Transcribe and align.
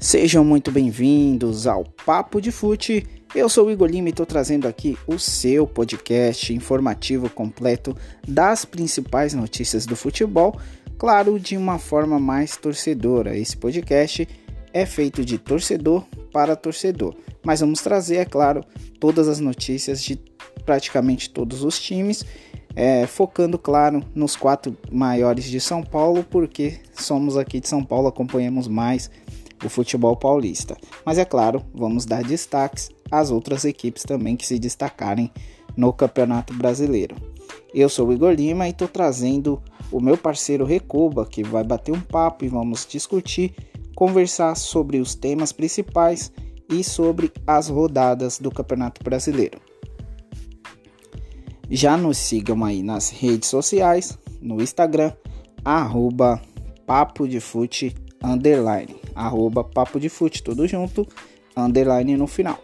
Sejam 0.00 0.42
muito 0.42 0.72
bem-vindos 0.72 1.66
ao 1.66 1.84
Papo 1.84 2.40
de 2.40 2.50
Fute. 2.50 3.06
Eu 3.34 3.50
sou 3.50 3.66
o 3.66 3.70
Igor 3.70 3.86
Lima 3.86 4.08
e 4.08 4.10
estou 4.10 4.24
trazendo 4.24 4.66
aqui 4.66 4.96
o 5.06 5.18
seu 5.18 5.66
podcast 5.66 6.54
informativo 6.54 7.28
completo 7.28 7.94
das 8.26 8.64
principais 8.64 9.34
notícias 9.34 9.84
do 9.84 9.94
futebol, 9.94 10.58
claro, 10.96 11.38
de 11.38 11.54
uma 11.54 11.78
forma 11.78 12.18
mais 12.18 12.56
torcedora. 12.56 13.36
Esse 13.36 13.58
podcast 13.58 14.26
é 14.72 14.86
feito 14.86 15.22
de 15.22 15.36
torcedor 15.36 16.06
para 16.32 16.56
torcedor, 16.56 17.14
mas 17.44 17.60
vamos 17.60 17.82
trazer, 17.82 18.16
é 18.16 18.24
claro, 18.24 18.64
todas 18.98 19.28
as 19.28 19.38
notícias 19.38 20.02
de 20.02 20.18
praticamente 20.64 21.28
todos 21.28 21.62
os 21.62 21.78
times, 21.78 22.24
é, 22.74 23.06
focando, 23.06 23.58
claro, 23.58 24.02
nos 24.14 24.34
quatro 24.34 24.74
maiores 24.90 25.44
de 25.44 25.60
São 25.60 25.82
Paulo, 25.82 26.24
porque 26.24 26.80
somos 26.94 27.36
aqui 27.36 27.60
de 27.60 27.68
São 27.68 27.84
Paulo, 27.84 28.08
acompanhamos 28.08 28.66
mais 28.66 29.10
o 29.64 29.68
futebol 29.68 30.16
paulista. 30.16 30.76
Mas 31.04 31.18
é 31.18 31.24
claro, 31.24 31.62
vamos 31.74 32.04
dar 32.04 32.22
destaques 32.22 32.90
às 33.10 33.30
outras 33.30 33.64
equipes 33.64 34.02
também 34.02 34.36
que 34.36 34.46
se 34.46 34.58
destacarem 34.58 35.30
no 35.76 35.92
Campeonato 35.92 36.52
Brasileiro. 36.54 37.16
Eu 37.74 37.88
sou 37.88 38.08
o 38.08 38.12
Igor 38.12 38.32
Lima 38.32 38.66
e 38.66 38.70
estou 38.70 38.88
trazendo 38.88 39.62
o 39.90 40.00
meu 40.00 40.16
parceiro 40.16 40.64
Recuba, 40.64 41.26
que 41.26 41.42
vai 41.42 41.64
bater 41.64 41.92
um 41.92 42.00
papo 42.00 42.44
e 42.44 42.48
vamos 42.48 42.86
discutir, 42.88 43.54
conversar 43.94 44.56
sobre 44.56 44.98
os 44.98 45.14
temas 45.14 45.52
principais 45.52 46.32
e 46.68 46.82
sobre 46.84 47.32
as 47.46 47.68
rodadas 47.68 48.38
do 48.38 48.50
Campeonato 48.50 49.02
Brasileiro. 49.02 49.60
Já 51.68 51.96
nos 51.96 52.18
sigam 52.18 52.64
aí 52.64 52.82
nas 52.82 53.10
redes 53.10 53.48
sociais, 53.48 54.18
no 54.40 54.60
Instagram, 54.60 55.12
arroba 55.64 56.40
papo 56.86 57.28
de 57.28 57.38
fute, 57.38 57.94
underline 58.22 58.99
arroba 59.20 59.62
papo 59.62 60.00
de 60.00 60.08
fute, 60.08 60.42
tudo 60.42 60.66
junto, 60.66 61.06
underline 61.56 62.16
no 62.16 62.26
final. 62.26 62.58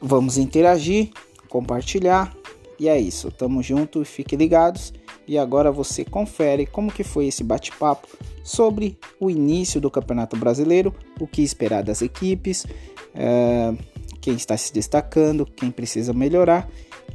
Vamos 0.00 0.36
interagir, 0.36 1.10
compartilhar 1.48 2.34
e 2.78 2.88
é 2.88 2.98
isso. 2.98 3.30
Tamo 3.30 3.62
junto 3.62 4.02
e 4.02 4.04
fiquem 4.04 4.38
ligados. 4.38 4.92
E 5.26 5.38
agora 5.38 5.72
você 5.72 6.04
confere 6.04 6.66
como 6.66 6.92
que 6.92 7.02
foi 7.02 7.26
esse 7.28 7.42
bate-papo 7.42 8.06
sobre 8.42 8.98
o 9.18 9.30
início 9.30 9.80
do 9.80 9.90
Campeonato 9.90 10.36
Brasileiro, 10.36 10.94
o 11.18 11.26
que 11.26 11.42
esperar 11.42 11.82
das 11.82 12.02
equipes, 12.02 12.66
é, 13.14 13.74
quem 14.20 14.34
está 14.34 14.54
se 14.54 14.70
destacando, 14.72 15.46
quem 15.46 15.70
precisa 15.70 16.12
melhorar. 16.12 16.68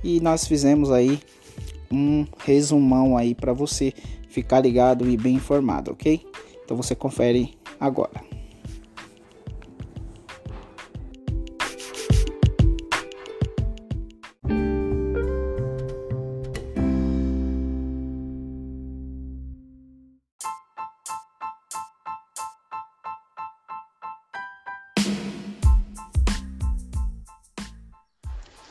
E 0.03 0.19
nós 0.21 0.47
fizemos 0.47 0.91
aí 0.91 1.19
um 1.91 2.25
resumão 2.39 3.15
aí 3.15 3.35
para 3.35 3.53
você 3.53 3.93
ficar 4.29 4.61
ligado 4.61 5.07
e 5.07 5.15
bem 5.15 5.35
informado, 5.35 5.91
ok? 5.91 6.25
Então 6.69 6.77
você 6.77 6.93
confere 6.93 7.57
agora. 7.79 8.21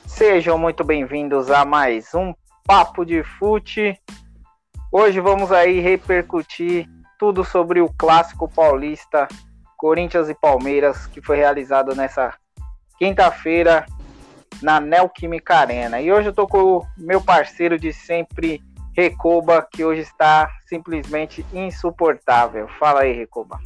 Sejam 0.06 0.56
muito 0.56 0.84
bem-vindos 0.84 1.50
a 1.50 1.64
mais 1.64 2.14
um 2.14 2.32
Papo 2.64 3.04
de 3.04 3.24
Fute. 3.24 4.00
Hoje 4.92 5.19
vamos 5.19 5.50
aí 5.50 5.80
repercutir 5.80 6.88
tudo 7.19 7.44
sobre 7.44 7.80
o 7.80 7.92
clássico 7.98 8.48
paulista 8.48 9.27
Corinthians 9.77 10.28
e 10.28 10.34
Palmeiras, 10.34 11.06
que 11.06 11.22
foi 11.22 11.36
realizado 11.36 11.94
nessa 11.94 12.34
quinta-feira 12.98 13.87
na 14.60 14.81
Neoquímica 14.81 15.56
Arena. 15.56 16.00
E 16.00 16.12
hoje 16.12 16.28
eu 16.28 16.32
tô 16.32 16.47
com 16.47 16.78
o 16.78 16.87
meu 16.97 17.20
parceiro 17.20 17.78
de 17.78 17.93
sempre, 17.93 18.60
Recoba, 18.97 19.66
que 19.70 19.84
hoje 19.84 20.00
está 20.00 20.50
simplesmente 20.66 21.47
insuportável. 21.53 22.66
Fala 22.81 23.03
aí, 23.03 23.12
Recoba. 23.12 23.60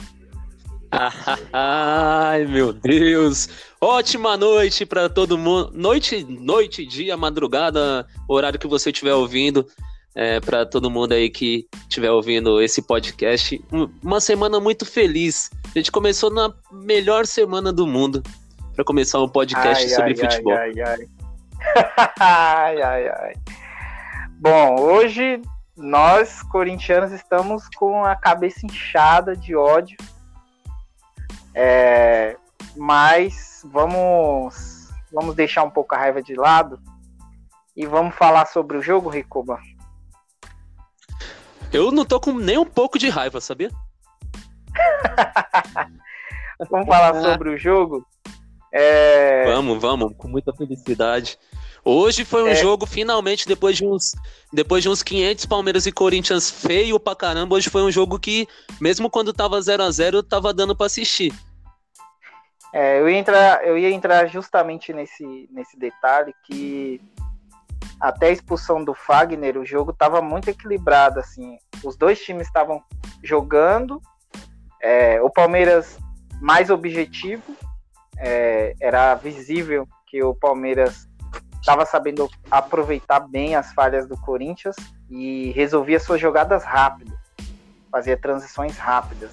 Ai, 1.50 2.44
meu 2.44 2.70
Deus! 2.70 3.48
Ótima 3.80 4.36
noite 4.36 4.84
para 4.84 5.08
todo 5.08 5.38
mundo. 5.38 5.70
Noite, 5.72 6.22
noite, 6.22 6.84
dia, 6.84 7.16
madrugada, 7.16 8.06
horário 8.28 8.58
que 8.58 8.66
você 8.66 8.90
estiver 8.90 9.14
ouvindo 9.14 9.66
é, 10.14 10.40
para 10.40 10.66
todo 10.66 10.90
mundo 10.90 11.12
aí 11.12 11.30
que 11.30 11.66
estiver 11.74 12.10
ouvindo 12.10 12.60
esse 12.60 12.82
podcast. 12.82 13.62
Uma 14.02 14.20
semana 14.20 14.60
muito 14.60 14.84
feliz. 14.84 15.50
A 15.74 15.78
gente 15.78 15.90
começou 15.90 16.30
na 16.30 16.52
melhor 16.70 17.26
semana 17.26 17.72
do 17.72 17.86
mundo 17.86 18.22
para 18.74 18.84
começar 18.84 19.20
um 19.20 19.28
podcast 19.28 19.84
ai, 19.84 19.90
sobre 19.90 20.10
ai, 20.10 20.16
futebol. 20.16 20.52
Ai, 20.54 20.72
ai, 20.80 21.08
ai. 22.20 22.82
ai, 22.82 23.08
ai, 23.08 23.34
Bom, 24.38 24.80
hoje 24.80 25.40
nós, 25.76 26.42
corintianos, 26.42 27.12
estamos 27.12 27.68
com 27.76 28.04
a 28.04 28.16
cabeça 28.16 28.66
inchada 28.66 29.36
de 29.36 29.54
ódio. 29.54 29.96
É, 31.54 32.36
mas 32.76 33.62
vamos, 33.64 34.88
vamos 35.12 35.34
deixar 35.34 35.62
um 35.62 35.70
pouco 35.70 35.94
a 35.94 35.98
raiva 35.98 36.22
de 36.22 36.34
lado 36.34 36.80
e 37.76 37.86
vamos 37.86 38.14
falar 38.14 38.46
sobre 38.46 38.76
o 38.76 38.82
jogo, 38.82 39.08
Ricoba. 39.08 39.58
Eu 41.72 41.90
não 41.90 42.04
tô 42.04 42.20
com 42.20 42.32
nem 42.32 42.58
um 42.58 42.66
pouco 42.66 42.98
de 42.98 43.08
raiva, 43.08 43.40
sabia? 43.40 43.70
vamos 46.70 46.86
falar 46.86 47.20
sobre 47.22 47.50
o 47.50 47.56
jogo? 47.56 48.06
É... 48.70 49.44
Vamos, 49.46 49.80
vamos, 49.80 50.14
com 50.16 50.28
muita 50.28 50.52
felicidade. 50.52 51.38
Hoje 51.84 52.24
foi 52.24 52.42
um 52.42 52.48
é... 52.48 52.54
jogo, 52.54 52.86
finalmente, 52.86 53.48
depois 53.48 53.76
de 53.76 53.86
uns 53.86 54.14
depois 54.52 54.82
de 54.82 54.88
uns 54.88 55.02
500 55.02 55.46
Palmeiras 55.46 55.86
e 55.86 55.92
Corinthians 55.92 56.50
feio 56.50 57.00
pra 57.00 57.16
caramba, 57.16 57.56
hoje 57.56 57.70
foi 57.70 57.82
um 57.82 57.90
jogo 57.90 58.18
que, 58.18 58.46
mesmo 58.80 59.10
quando 59.10 59.32
tava 59.32 59.60
0 59.60 59.82
a 59.82 59.90
0 59.90 60.22
tava 60.22 60.52
dando 60.52 60.76
pra 60.76 60.86
assistir. 60.86 61.32
É, 62.72 63.00
eu, 63.00 63.08
ia 63.08 63.18
entrar, 63.18 63.66
eu 63.66 63.76
ia 63.76 63.90
entrar 63.90 64.26
justamente 64.28 64.92
nesse, 64.92 65.48
nesse 65.50 65.78
detalhe 65.78 66.34
que 66.44 67.00
até 68.02 68.26
a 68.26 68.30
expulsão 68.30 68.82
do 68.82 68.92
Fagner, 68.92 69.56
o 69.56 69.64
jogo 69.64 69.92
estava 69.92 70.20
muito 70.20 70.50
equilibrado, 70.50 71.20
assim. 71.20 71.56
Os 71.84 71.96
dois 71.96 72.20
times 72.20 72.48
estavam 72.48 72.82
jogando, 73.22 74.02
é, 74.82 75.22
o 75.22 75.30
Palmeiras 75.30 75.96
mais 76.40 76.68
objetivo, 76.68 77.56
é, 78.18 78.74
era 78.80 79.14
visível 79.14 79.86
que 80.08 80.20
o 80.20 80.34
Palmeiras 80.34 81.08
estava 81.60 81.86
sabendo 81.86 82.28
aproveitar 82.50 83.20
bem 83.20 83.54
as 83.54 83.72
falhas 83.72 84.08
do 84.08 84.16
Corinthians 84.16 84.74
e 85.08 85.52
resolvia 85.52 86.00
suas 86.00 86.20
jogadas 86.20 86.64
rápidas, 86.64 87.16
fazia 87.88 88.16
transições 88.16 88.76
rápidas. 88.76 89.32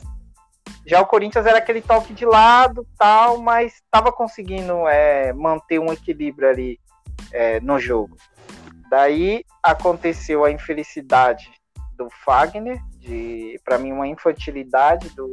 Já 0.86 1.01
o 1.01 1.07
Corinthians 1.07 1.47
era 1.47 1.57
aquele 1.57 1.81
toque 1.81 2.13
de 2.13 2.24
lado, 2.24 2.86
tal, 3.00 3.40
mas 3.40 3.74
estava 3.74 4.12
conseguindo 4.12 4.88
é, 4.88 5.34
manter 5.34 5.80
um 5.80 5.91
equilíbrio 5.91 6.47
ali 6.47 6.80
é, 7.31 7.59
no 7.59 7.80
jogo. 7.80 8.16
Daí 8.89 9.45
aconteceu 9.61 10.43
a 10.43 10.51
infelicidade 10.51 11.51
do 11.95 12.09
Fagner, 12.23 12.81
de 12.97 13.59
para 13.63 13.77
mim 13.77 13.91
uma 13.91 14.07
infantilidade 14.07 15.09
do, 15.09 15.31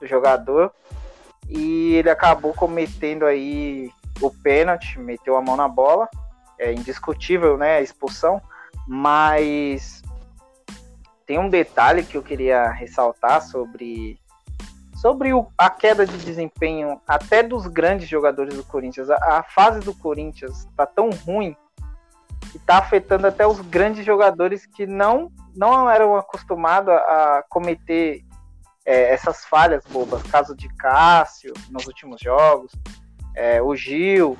do, 0.00 0.06
jogador, 0.06 0.72
e 1.48 1.94
ele 1.94 2.10
acabou 2.10 2.52
cometendo 2.54 3.24
aí 3.24 3.90
o 4.20 4.30
pênalti, 4.30 4.98
meteu 4.98 5.36
a 5.36 5.42
mão 5.42 5.56
na 5.56 5.68
bola, 5.68 6.08
é 6.58 6.72
indiscutível, 6.72 7.56
né, 7.56 7.76
a 7.76 7.80
expulsão, 7.82 8.40
mas 8.86 10.02
tem 11.26 11.38
um 11.38 11.48
detalhe 11.48 12.02
que 12.02 12.16
eu 12.16 12.22
queria 12.22 12.70
ressaltar 12.70 13.42
sobre 13.42 14.18
sobre 14.96 15.34
o, 15.34 15.48
a 15.58 15.68
queda 15.68 16.06
de 16.06 16.16
desempenho 16.18 17.00
até 17.08 17.42
dos 17.42 17.66
grandes 17.66 18.08
jogadores 18.08 18.54
do 18.54 18.62
Corinthians. 18.62 19.10
A, 19.10 19.38
a 19.38 19.42
fase 19.42 19.80
do 19.80 19.92
Corinthians 19.92 20.68
tá 20.76 20.86
tão 20.86 21.10
ruim 21.10 21.56
que 22.52 22.58
está 22.58 22.76
afetando 22.76 23.26
até 23.26 23.46
os 23.46 23.60
grandes 23.62 24.04
jogadores 24.04 24.66
que 24.66 24.86
não, 24.86 25.32
não 25.56 25.88
eram 25.88 26.14
acostumados 26.16 26.92
a 26.92 27.42
cometer 27.48 28.22
é, 28.84 29.14
essas 29.14 29.42
falhas 29.46 29.82
bobas. 29.86 30.22
Caso 30.24 30.54
de 30.54 30.68
Cássio 30.76 31.54
nos 31.70 31.86
últimos 31.86 32.20
jogos, 32.20 32.70
é, 33.34 33.62
o 33.62 33.74
Gil, 33.74 34.36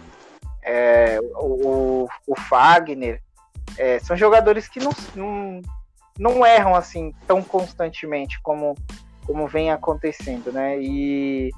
é, 0.62 1.18
o, 1.36 2.06
o 2.26 2.36
Fagner. 2.38 3.22
É, 3.78 3.98
são 4.00 4.14
jogadores 4.14 4.68
que 4.68 4.78
não, 4.78 4.92
não, 5.14 5.62
não 6.18 6.46
erram 6.46 6.74
assim 6.74 7.14
tão 7.26 7.42
constantemente 7.42 8.38
como, 8.42 8.76
como 9.24 9.48
vem 9.48 9.70
acontecendo, 9.70 10.52
né? 10.52 10.78
E, 10.78 11.50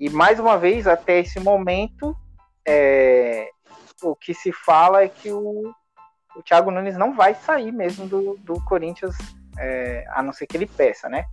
e 0.00 0.10
mais 0.10 0.40
uma 0.40 0.58
vez, 0.58 0.88
até 0.88 1.20
esse 1.20 1.38
momento, 1.38 2.16
é, 2.66 3.48
o 4.02 4.14
que 4.14 4.34
se 4.34 4.52
fala 4.52 5.02
é 5.02 5.08
que 5.08 5.30
o, 5.30 5.74
o 6.36 6.42
Thiago 6.42 6.70
Nunes 6.70 6.96
não 6.96 7.14
vai 7.14 7.34
sair 7.34 7.72
mesmo 7.72 8.06
do, 8.06 8.36
do 8.38 8.62
Corinthians, 8.64 9.16
é, 9.58 10.04
a 10.10 10.22
não 10.22 10.32
ser 10.32 10.46
que 10.46 10.56
ele 10.56 10.66
peça, 10.66 11.08
né? 11.08 11.24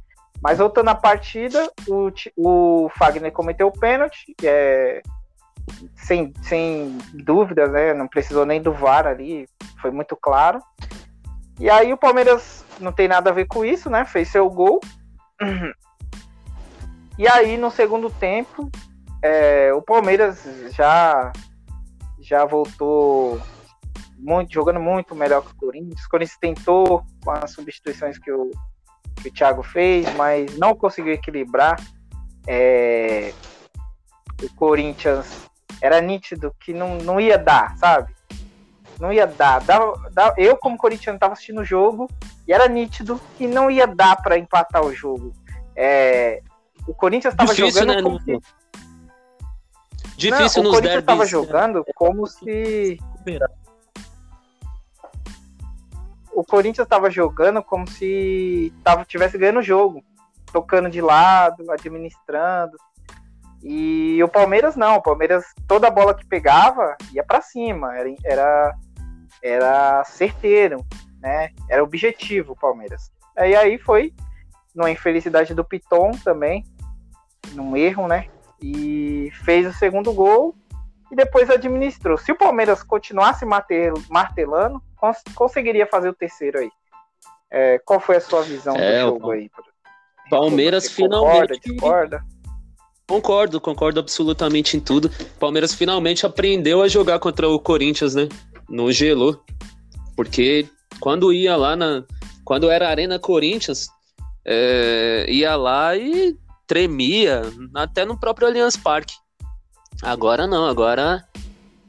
Mas 0.42 0.58
voltando 0.58 0.90
à 0.90 0.96
partida, 0.96 1.72
o, 1.88 2.12
o 2.36 2.90
Fagner 2.90 3.32
cometeu 3.32 3.68
o 3.68 3.80
pênalti, 3.80 4.36
é, 4.44 5.02
sem, 5.96 6.34
sem 6.42 6.98
dúvidas, 7.14 7.72
né? 7.72 7.94
Não 7.94 8.08
precisou 8.08 8.46
nem 8.46 8.62
do 8.62 8.74
VAR 8.74 9.08
ali, 9.08 9.48
foi 9.82 9.92
muito 9.92 10.16
claro. 10.16 10.60
E 11.60 11.70
aí 11.70 11.94
o 11.94 11.98
Palmeiras 11.98 12.66
não 12.80 12.92
tem 12.92 13.08
nada 13.08 13.30
a 13.30 13.34
ver 13.34 13.46
com 13.46 13.64
isso, 13.64 13.90
né? 13.90 14.06
Fez 14.06 14.30
seu 14.30 14.50
gol. 14.50 14.80
E 17.18 17.30
aí 17.30 17.56
no 17.56 17.72
segundo 17.72 18.10
tempo, 18.10 18.70
é, 19.22 19.74
o 19.74 19.82
Palmeiras 19.82 20.44
já 20.72 21.32
já 22.26 22.44
voltou 22.44 23.40
muito, 24.18 24.52
jogando 24.52 24.80
muito 24.80 25.14
melhor 25.16 25.44
que 25.44 25.52
o 25.52 25.56
Corinthians. 25.56 26.04
O 26.04 26.10
Corinthians 26.10 26.40
tentou 26.40 27.06
com 27.24 27.32
as 27.32 27.52
substituições 27.52 28.18
que 28.18 28.32
o, 28.32 28.50
que 29.22 29.30
o 29.30 29.34
Thiago 29.34 29.62
fez, 29.62 30.12
mas 30.16 30.58
não 30.58 30.76
conseguiu 30.76 31.14
equilibrar. 31.14 31.80
É, 32.48 33.32
o 34.42 34.50
Corinthians 34.56 35.48
era 35.82 36.02
nítido 36.02 36.54
que 36.60 36.74
não, 36.74 36.98
não 36.98 37.20
ia 37.20 37.38
dar, 37.38 37.78
sabe? 37.78 38.14
Não 39.00 39.14
ia 39.14 39.28
dar. 39.28 39.62
Dava, 39.62 40.10
dava, 40.12 40.34
eu, 40.38 40.58
como 40.58 40.78
corintiano, 40.78 41.18
estava 41.18 41.34
assistindo 41.34 41.62
o 41.62 41.66
jogo 41.66 42.10
e 42.48 42.54
era 42.54 42.68
nítido 42.68 43.20
que 43.38 43.46
não 43.46 43.70
ia 43.70 43.86
dar 43.86 44.16
para 44.22 44.38
empatar 44.38 44.84
o 44.84 44.94
jogo. 44.94 45.34
É, 45.76 46.42
o 46.88 46.94
Corinthians 46.94 47.34
estava 47.34 47.54
jogando 47.54 47.94
né, 47.94 48.02
como 48.02 48.20
se... 48.22 48.40
Difícil 50.18 50.64
não, 50.64 50.70
o 50.70 50.74
Corinthians 50.74 51.00
estava 51.00 51.26
jogando 51.26 51.86
como 51.96 52.26
se 52.26 52.98
o 56.34 56.44
Corinthians 56.44 56.86
estava 56.86 57.10
jogando 57.10 57.64
como 57.64 57.90
se 57.90 58.74
tava, 58.84 59.06
tivesse 59.06 59.38
ganhando 59.38 59.60
o 59.60 59.64
jogo, 59.64 60.04
tocando 60.52 60.90
de 60.90 61.02
lado, 61.02 61.72
administrando. 61.72 62.78
E 63.64 64.22
o 64.24 64.28
Palmeiras 64.28 64.76
não, 64.76 64.96
o 64.96 65.02
Palmeiras 65.02 65.44
toda 65.68 65.90
bola 65.90 66.14
que 66.14 66.26
pegava 66.26 66.96
ia 67.14 67.24
para 67.24 67.42
cima, 67.42 67.98
era, 67.98 68.10
era 68.24 68.76
era 69.42 70.04
certeiro, 70.06 70.84
né? 71.20 71.52
Era 71.70 71.84
objetivo 71.84 72.54
o 72.54 72.56
Palmeiras. 72.56 73.12
E 73.38 73.56
aí 73.56 73.78
foi 73.78 74.14
numa 74.74 74.90
infelicidade 74.90 75.54
do 75.54 75.64
Piton 75.64 76.12
também, 76.24 76.66
num 77.54 77.78
erro, 77.78 78.08
né? 78.08 78.28
E 78.62 79.32
fez 79.44 79.68
o 79.68 79.74
segundo 79.74 80.14
gol 80.14 80.56
e 81.12 81.16
depois 81.16 81.50
administrou. 81.50 82.18
Se 82.18 82.32
o 82.32 82.38
Palmeiras 82.38 82.84
continuasse 82.84 83.46
martelando, 83.46 84.82
cons 84.96 85.18
conseguiria 85.36 85.86
fazer 85.86 86.10
o 86.10 86.14
terceiro 86.14 86.60
aí. 86.60 86.70
É, 87.52 87.80
qual 87.80 88.00
foi 88.00 88.18
a 88.18 88.22
sua 88.22 88.42
visão 88.42 88.76
é, 88.76 89.02
do 89.02 89.12
jogo 89.12 89.32
aí? 89.32 89.50
Palmeiras 90.30 90.90
finalmente. 90.90 91.60
Discorda? 91.60 92.24
Concordo, 93.08 93.62
concordo 93.62 94.00
absolutamente 94.00 94.76
em 94.76 94.80
tudo. 94.80 95.12
Palmeiras 95.40 95.74
finalmente 95.76 96.26
aprendeu 96.26 96.82
a 96.82 96.88
jogar 96.88 97.20
contra 97.20 97.48
o 97.48 97.60
Corinthians, 97.60 98.16
né? 98.16 98.28
No 98.68 98.92
gelo. 98.92 99.44
Porque 100.16 100.68
quando 101.00 101.32
ia 101.32 101.56
lá 101.56 101.76
na. 101.76 102.04
Quando 102.44 102.70
era 102.70 102.90
Arena 102.90 103.20
Corinthians, 103.20 103.88
é, 104.44 105.26
ia 105.30 105.56
lá 105.56 105.96
e 105.96 106.36
tremia, 106.68 107.42
até 107.74 108.06
no 108.06 108.20
próprio 108.20 108.48
Allianz 108.48 108.76
Parque. 108.76 109.14
Agora 110.02 110.46
não, 110.46 110.66
agora 110.66 111.24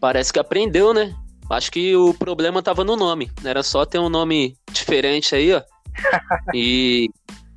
parece 0.01 0.33
que 0.33 0.39
aprendeu, 0.39 0.95
né? 0.95 1.15
Acho 1.51 1.71
que 1.71 1.95
o 1.97 2.13
problema 2.15 2.63
tava 2.63 2.85
no 2.85 2.97
nome. 2.97 3.31
Era 3.45 3.63
só 3.63 3.85
ter 3.85 3.99
um 3.99 4.09
nome 4.09 4.57
diferente 4.73 5.35
aí, 5.35 5.53
ó. 5.53 5.63
E, 6.55 7.09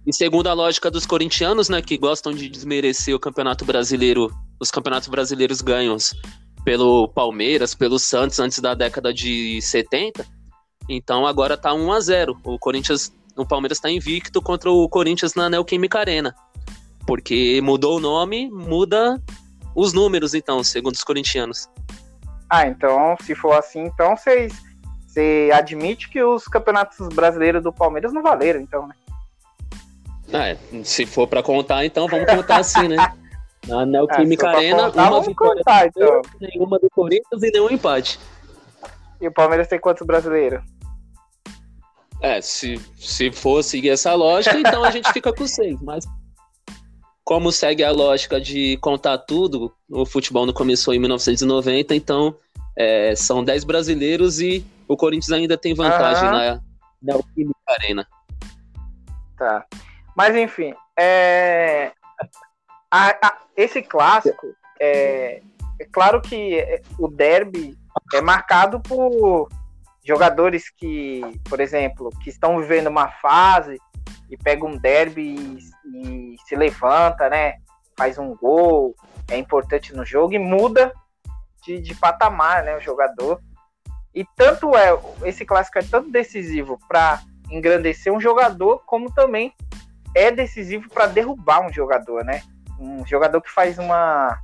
e 0.08 0.14
segundo 0.14 0.48
a 0.48 0.54
lógica 0.54 0.90
dos 0.90 1.06
corintianos, 1.06 1.70
né, 1.70 1.82
que 1.82 1.98
gostam 1.98 2.34
de 2.34 2.48
desmerecer 2.48 3.14
o 3.14 3.20
Campeonato 3.20 3.66
Brasileiro, 3.66 4.32
os 4.60 4.72
campeonatos 4.72 5.10
brasileiros 5.10 5.62
ganhos 5.62 6.16
pelo 6.64 7.08
Palmeiras, 7.10 7.76
pelo 7.76 8.00
Santos 8.00 8.40
antes 8.40 8.60
da 8.60 8.74
década 8.74 9.14
de 9.14 9.62
70. 9.62 10.26
Então 10.88 11.26
agora 11.26 11.58
tá 11.58 11.74
1 11.74 11.92
a 11.92 12.00
0. 12.00 12.40
O 12.44 12.58
Corinthians, 12.58 13.14
o 13.36 13.46
Palmeiras 13.46 13.78
está 13.78 13.90
invicto 13.90 14.42
contra 14.42 14.72
o 14.72 14.88
Corinthians 14.90 15.36
na 15.36 15.50
Neoquímica 15.50 16.00
Arena. 16.00 16.34
Porque 17.10 17.60
mudou 17.64 17.98
o 17.98 18.00
nome, 18.00 18.52
muda 18.52 19.20
os 19.76 19.94
números 19.94 20.36
então, 20.36 20.64
segundo 20.64 20.94
os 20.94 21.04
corintianos. 21.04 21.68
Ah, 22.48 22.68
então, 22.68 23.18
se 23.24 23.34
for 23.34 23.54
assim, 23.54 23.82
então 23.86 24.16
vocês 24.16 24.54
você 25.08 25.50
admite 25.52 26.08
que 26.08 26.22
os 26.22 26.46
campeonatos 26.46 27.08
brasileiros 27.10 27.64
do 27.64 27.74
Palmeiras 27.74 28.14
não 28.14 28.22
valeram, 28.22 28.62
então, 28.62 28.88
né? 28.88 28.94
Ah, 30.32 30.50
é. 30.50 30.58
Se 30.84 31.04
for 31.08 31.28
para 31.28 31.42
contar, 31.42 31.84
então 31.84 32.08
vamos 32.08 32.32
contar 32.32 32.58
assim, 32.58 32.88
né? 32.88 32.98
Na 33.68 33.88
Neoquímica 33.88 34.46
é, 34.46 34.56
Arena, 34.56 34.84
contar, 34.84 35.10
uma 35.10 35.22
vitória 35.22 35.64
contar, 35.64 35.88
então. 35.88 36.22
nenhuma 36.40 36.78
do 36.78 36.92
Corinthians 36.92 37.42
e 37.42 37.52
nenhum 37.52 37.72
empate. 37.72 38.20
E 39.20 39.28
o 39.28 39.34
Palmeiras 39.34 39.68
tem 39.68 39.80
quantos 39.80 40.06
brasileiros? 40.06 40.62
É, 42.22 42.40
se, 42.40 42.80
se 43.00 43.32
for 43.32 43.64
seguir 43.64 43.90
essa 43.90 44.14
lógica, 44.14 44.60
então 44.60 44.84
a 44.84 44.92
gente 44.92 45.12
fica 45.12 45.34
com 45.34 45.48
seis, 45.48 45.82
mas 45.82 46.06
como 47.30 47.52
segue 47.52 47.84
a 47.84 47.92
lógica 47.92 48.42
de 48.42 48.76
contar 48.78 49.20
tudo, 49.20 49.72
o 49.88 50.04
futebol 50.04 50.48
não 50.48 50.54
começou 50.54 50.96
em 50.96 51.00
1990, 51.00 51.94
então 51.94 52.36
é, 52.76 53.14
são 53.16 53.44
10 53.44 53.66
brasileiros 53.66 54.40
e 54.40 54.66
o 54.88 54.98
Corinthians 54.98 55.32
ainda 55.32 55.56
tem 55.56 55.76
vantagem 55.76 56.28
uhum. 56.28 56.32
na, 56.32 56.62
na 57.04 57.14
Alquímica 57.14 57.60
Arena. 57.68 58.08
Tá. 59.38 59.64
Mas 60.18 60.36
enfim, 60.36 60.74
é... 60.98 61.92
a, 62.90 63.10
a, 63.24 63.38
esse 63.56 63.84
clássico, 63.84 64.48
é, 64.80 65.44
é 65.80 65.86
claro 65.92 66.24
que 66.24 66.82
o 66.98 67.08
derby 67.08 67.78
é 68.12 68.22
marcado 68.22 68.80
por 68.80 69.50
jogadores 70.04 70.72
que, 70.72 71.22
por 71.48 71.60
exemplo, 71.60 72.10
que 72.24 72.32
estão 72.32 72.60
vivendo 72.60 72.88
uma 72.88 73.08
fase 73.08 73.80
e 74.30 74.38
pega 74.38 74.66
um 74.66 74.78
derby 74.78 75.36
e, 75.36 76.34
e, 76.34 76.36
se 76.46 76.56
levanta, 76.56 77.30
né? 77.30 77.56
Faz 77.98 78.18
um 78.18 78.36
gol, 78.36 78.96
é 79.30 79.38
importante 79.38 79.96
no 79.96 80.06
jogo 80.06 80.34
e 80.34 80.40
muda 80.40 80.94
de, 81.64 81.80
de 81.82 81.96
patamar, 81.96 82.64
né? 82.64 82.76
O 82.76 82.82
jogador. 82.82 83.42
E 84.14 84.26
tanto 84.36 84.76
é, 84.76 84.98
esse 85.24 85.46
clássico 85.46 85.80
é 85.80 85.84
tanto 85.84 86.10
decisivo 86.10 86.80
para 86.88 87.22
engrandecer 87.50 88.12
um 88.14 88.20
jogador, 88.20 88.84
como 88.86 89.14
também 89.14 89.54
é 90.16 90.32
decisivo 90.32 90.90
para 90.90 91.08
derrubar 91.08 91.62
um 91.62 91.72
jogador, 91.72 92.24
né? 92.24 92.42
Um 92.80 93.06
jogador 93.06 93.42
que 93.42 93.52
faz 93.52 93.78
uma, 93.78 94.40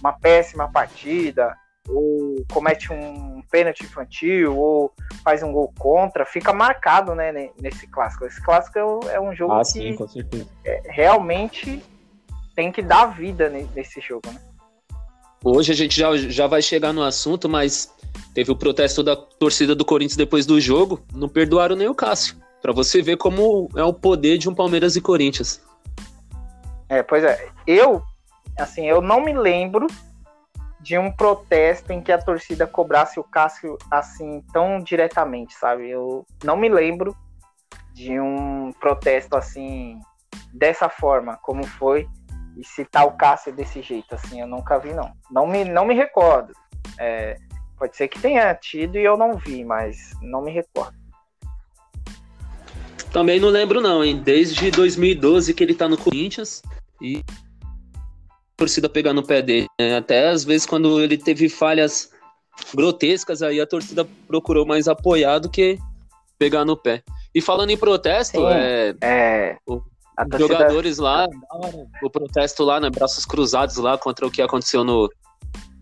uma 0.00 0.12
péssima 0.12 0.70
partida, 0.70 1.56
ou 1.88 2.44
comete 2.52 2.92
um 2.92 3.33
pênalti 3.54 3.84
infantil, 3.84 4.58
ou 4.58 4.92
faz 5.22 5.40
um 5.44 5.52
gol 5.52 5.72
contra, 5.78 6.26
fica 6.26 6.52
marcado 6.52 7.14
né, 7.14 7.50
nesse 7.60 7.86
clássico. 7.86 8.24
Esse 8.24 8.42
clássico 8.42 8.80
é 9.08 9.20
um 9.20 9.32
jogo 9.32 9.52
ah, 9.52 9.60
que 9.60 9.66
sim. 9.66 9.96
É, 10.64 10.82
realmente 10.86 11.80
tem 12.56 12.72
que 12.72 12.82
dar 12.82 13.06
vida 13.06 13.48
nesse 13.48 14.00
jogo. 14.00 14.22
Né? 14.26 14.40
Hoje 15.44 15.70
a 15.70 15.74
gente 15.76 15.96
já, 15.96 16.16
já 16.16 16.48
vai 16.48 16.60
chegar 16.60 16.92
no 16.92 17.04
assunto, 17.04 17.48
mas 17.48 17.94
teve 18.34 18.50
o 18.50 18.56
protesto 18.56 19.04
da 19.04 19.14
torcida 19.14 19.72
do 19.72 19.84
Corinthians 19.84 20.16
depois 20.16 20.44
do 20.44 20.60
jogo, 20.60 21.00
não 21.14 21.28
perdoaram 21.28 21.76
nem 21.76 21.86
o 21.86 21.94
Cássio. 21.94 22.36
Para 22.60 22.72
você 22.72 23.02
ver 23.02 23.18
como 23.18 23.68
é 23.76 23.84
o 23.84 23.94
poder 23.94 24.36
de 24.36 24.48
um 24.48 24.54
Palmeiras 24.54 24.96
e 24.96 25.00
Corinthians. 25.00 25.62
É, 26.88 27.04
pois 27.04 27.22
é. 27.22 27.48
Eu, 27.64 28.02
assim, 28.58 28.88
eu 28.88 29.00
não 29.00 29.20
me 29.20 29.32
lembro 29.32 29.86
de 30.84 30.98
um 30.98 31.10
protesto 31.10 31.94
em 31.94 32.02
que 32.02 32.12
a 32.12 32.18
torcida 32.18 32.66
cobrasse 32.66 33.18
o 33.18 33.24
Cássio 33.24 33.78
assim 33.90 34.44
tão 34.52 34.78
diretamente, 34.78 35.54
sabe? 35.54 35.88
Eu 35.88 36.26
não 36.44 36.58
me 36.58 36.68
lembro 36.68 37.16
de 37.94 38.20
um 38.20 38.70
protesto 38.78 39.34
assim 39.34 39.98
dessa 40.52 40.90
forma, 40.90 41.38
como 41.38 41.64
foi 41.64 42.06
e 42.54 42.62
citar 42.62 43.06
o 43.06 43.12
Cássio 43.12 43.50
desse 43.50 43.80
jeito, 43.80 44.14
assim, 44.14 44.42
eu 44.42 44.46
nunca 44.46 44.78
vi 44.78 44.92
não. 44.92 45.10
Não 45.30 45.46
me, 45.46 45.64
não 45.64 45.86
me 45.86 45.94
recordo. 45.94 46.52
É, 46.98 47.38
pode 47.78 47.96
ser 47.96 48.06
que 48.08 48.20
tenha 48.20 48.54
tido 48.54 48.98
e 48.98 49.04
eu 49.04 49.16
não 49.16 49.38
vi, 49.38 49.64
mas 49.64 50.12
não 50.20 50.42
me 50.42 50.52
recordo. 50.52 50.94
Também 53.10 53.40
não 53.40 53.48
lembro 53.48 53.80
não, 53.80 54.04
hein? 54.04 54.20
Desde 54.22 54.70
2012 54.70 55.54
que 55.54 55.64
ele 55.64 55.74
tá 55.74 55.88
no 55.88 55.96
Corinthians 55.96 56.60
e 57.00 57.24
torcida 58.56 58.88
pegar 58.88 59.12
no 59.12 59.22
pé 59.22 59.42
dele. 59.42 59.66
Né? 59.80 59.96
Até 59.96 60.28
às 60.28 60.44
vezes 60.44 60.66
quando 60.66 61.00
ele 61.00 61.18
teve 61.18 61.48
falhas 61.48 62.10
grotescas, 62.74 63.42
aí 63.42 63.60
a 63.60 63.66
torcida 63.66 64.06
procurou 64.26 64.66
mais 64.66 64.88
apoiar 64.88 65.38
do 65.38 65.48
que 65.48 65.78
pegar 66.38 66.64
no 66.64 66.76
pé. 66.76 67.02
E 67.34 67.40
falando 67.40 67.70
em 67.70 67.76
protesto, 67.76 68.38
Sim, 68.38 68.46
é, 68.46 68.94
é 69.02 69.56
o, 69.66 69.80
torcida... 70.30 70.38
jogadores 70.38 70.98
lá, 70.98 71.26
o 72.02 72.10
protesto 72.10 72.62
lá, 72.62 72.78
né, 72.78 72.90
braços 72.90 73.24
cruzados 73.24 73.76
lá 73.76 73.98
contra 73.98 74.26
o 74.26 74.30
que 74.30 74.42
aconteceu 74.42 74.84
no 74.84 75.10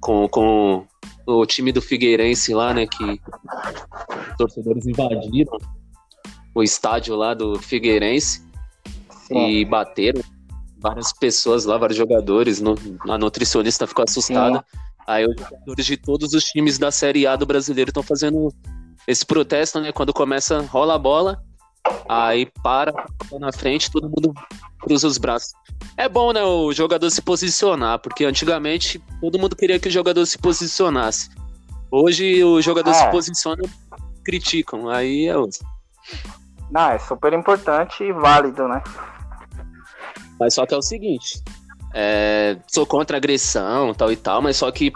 com, 0.00 0.28
com 0.28 0.86
o 1.26 1.46
time 1.46 1.70
do 1.70 1.80
Figueirense 1.80 2.54
lá, 2.54 2.74
né, 2.74 2.86
que 2.86 3.20
torcedores 4.36 4.86
invadiram 4.86 5.58
o 6.54 6.62
estádio 6.62 7.14
lá 7.14 7.34
do 7.34 7.58
Figueirense. 7.58 8.42
Sim. 9.32 9.48
e 9.48 9.64
bateram 9.64 10.20
várias 10.82 11.12
pessoas 11.12 11.64
lá, 11.64 11.78
vários 11.78 11.96
jogadores, 11.96 12.60
no, 12.60 12.74
a 13.08 13.16
nutricionista 13.16 13.86
ficou 13.86 14.04
assustada. 14.04 14.58
Sim. 14.58 14.78
Aí 15.06 15.26
os 15.26 15.34
jogadores 15.36 15.86
de 15.86 15.96
todos 15.96 16.32
os 16.32 16.44
times 16.44 16.78
da 16.78 16.90
Série 16.90 17.26
A 17.26 17.36
do 17.36 17.46
brasileiro 17.46 17.90
estão 17.90 18.02
fazendo 18.02 18.52
esse 19.06 19.24
protesto, 19.24 19.80
né? 19.80 19.92
Quando 19.92 20.12
começa, 20.12 20.60
rola 20.62 20.94
a 20.94 20.98
bola, 20.98 21.42
aí 22.08 22.46
para 22.62 22.92
na 23.40 23.52
frente, 23.52 23.90
todo 23.90 24.08
mundo 24.08 24.32
cruza 24.80 25.06
os 25.06 25.18
braços. 25.18 25.52
É 25.96 26.08
bom, 26.08 26.32
né, 26.32 26.42
o 26.42 26.72
jogador 26.72 27.10
se 27.10 27.20
posicionar, 27.20 27.98
porque 27.98 28.24
antigamente 28.24 29.02
todo 29.20 29.38
mundo 29.38 29.56
queria 29.56 29.78
que 29.78 29.88
o 29.88 29.90
jogador 29.90 30.24
se 30.26 30.38
posicionasse. 30.38 31.30
Hoje 31.90 32.42
o 32.42 32.60
jogador 32.60 32.90
é. 32.90 32.94
se 32.94 33.10
posiciona, 33.10 33.62
criticam, 34.24 34.88
aí 34.88 35.26
é 35.26 35.36
outro. 35.36 35.60
Não, 36.70 36.88
é 36.88 36.98
super 36.98 37.32
importante 37.34 38.02
e 38.02 38.12
válido, 38.12 38.66
né? 38.66 38.82
Mas 40.38 40.54
só 40.54 40.66
que 40.66 40.74
é 40.74 40.76
o 40.76 40.82
seguinte, 40.82 41.42
é, 41.94 42.56
sou 42.66 42.86
contra 42.86 43.16
agressão, 43.16 43.94
tal 43.94 44.10
e 44.10 44.16
tal, 44.16 44.40
mas 44.40 44.56
só 44.56 44.70
que 44.70 44.92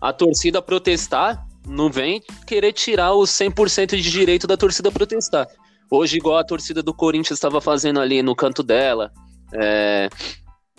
a 0.00 0.12
torcida 0.12 0.62
protestar 0.62 1.46
não 1.66 1.90
vem 1.90 2.22
querer 2.46 2.72
tirar 2.72 3.14
os 3.14 3.30
100% 3.30 3.96
de 3.96 4.10
direito 4.10 4.46
da 4.46 4.56
torcida 4.56 4.90
protestar. 4.90 5.46
Hoje, 5.90 6.16
igual 6.16 6.38
a 6.38 6.44
torcida 6.44 6.82
do 6.82 6.94
Corinthians 6.94 7.36
estava 7.36 7.60
fazendo 7.60 8.00
ali 8.00 8.22
no 8.22 8.34
canto 8.34 8.62
dela, 8.62 9.12
é, 9.52 10.08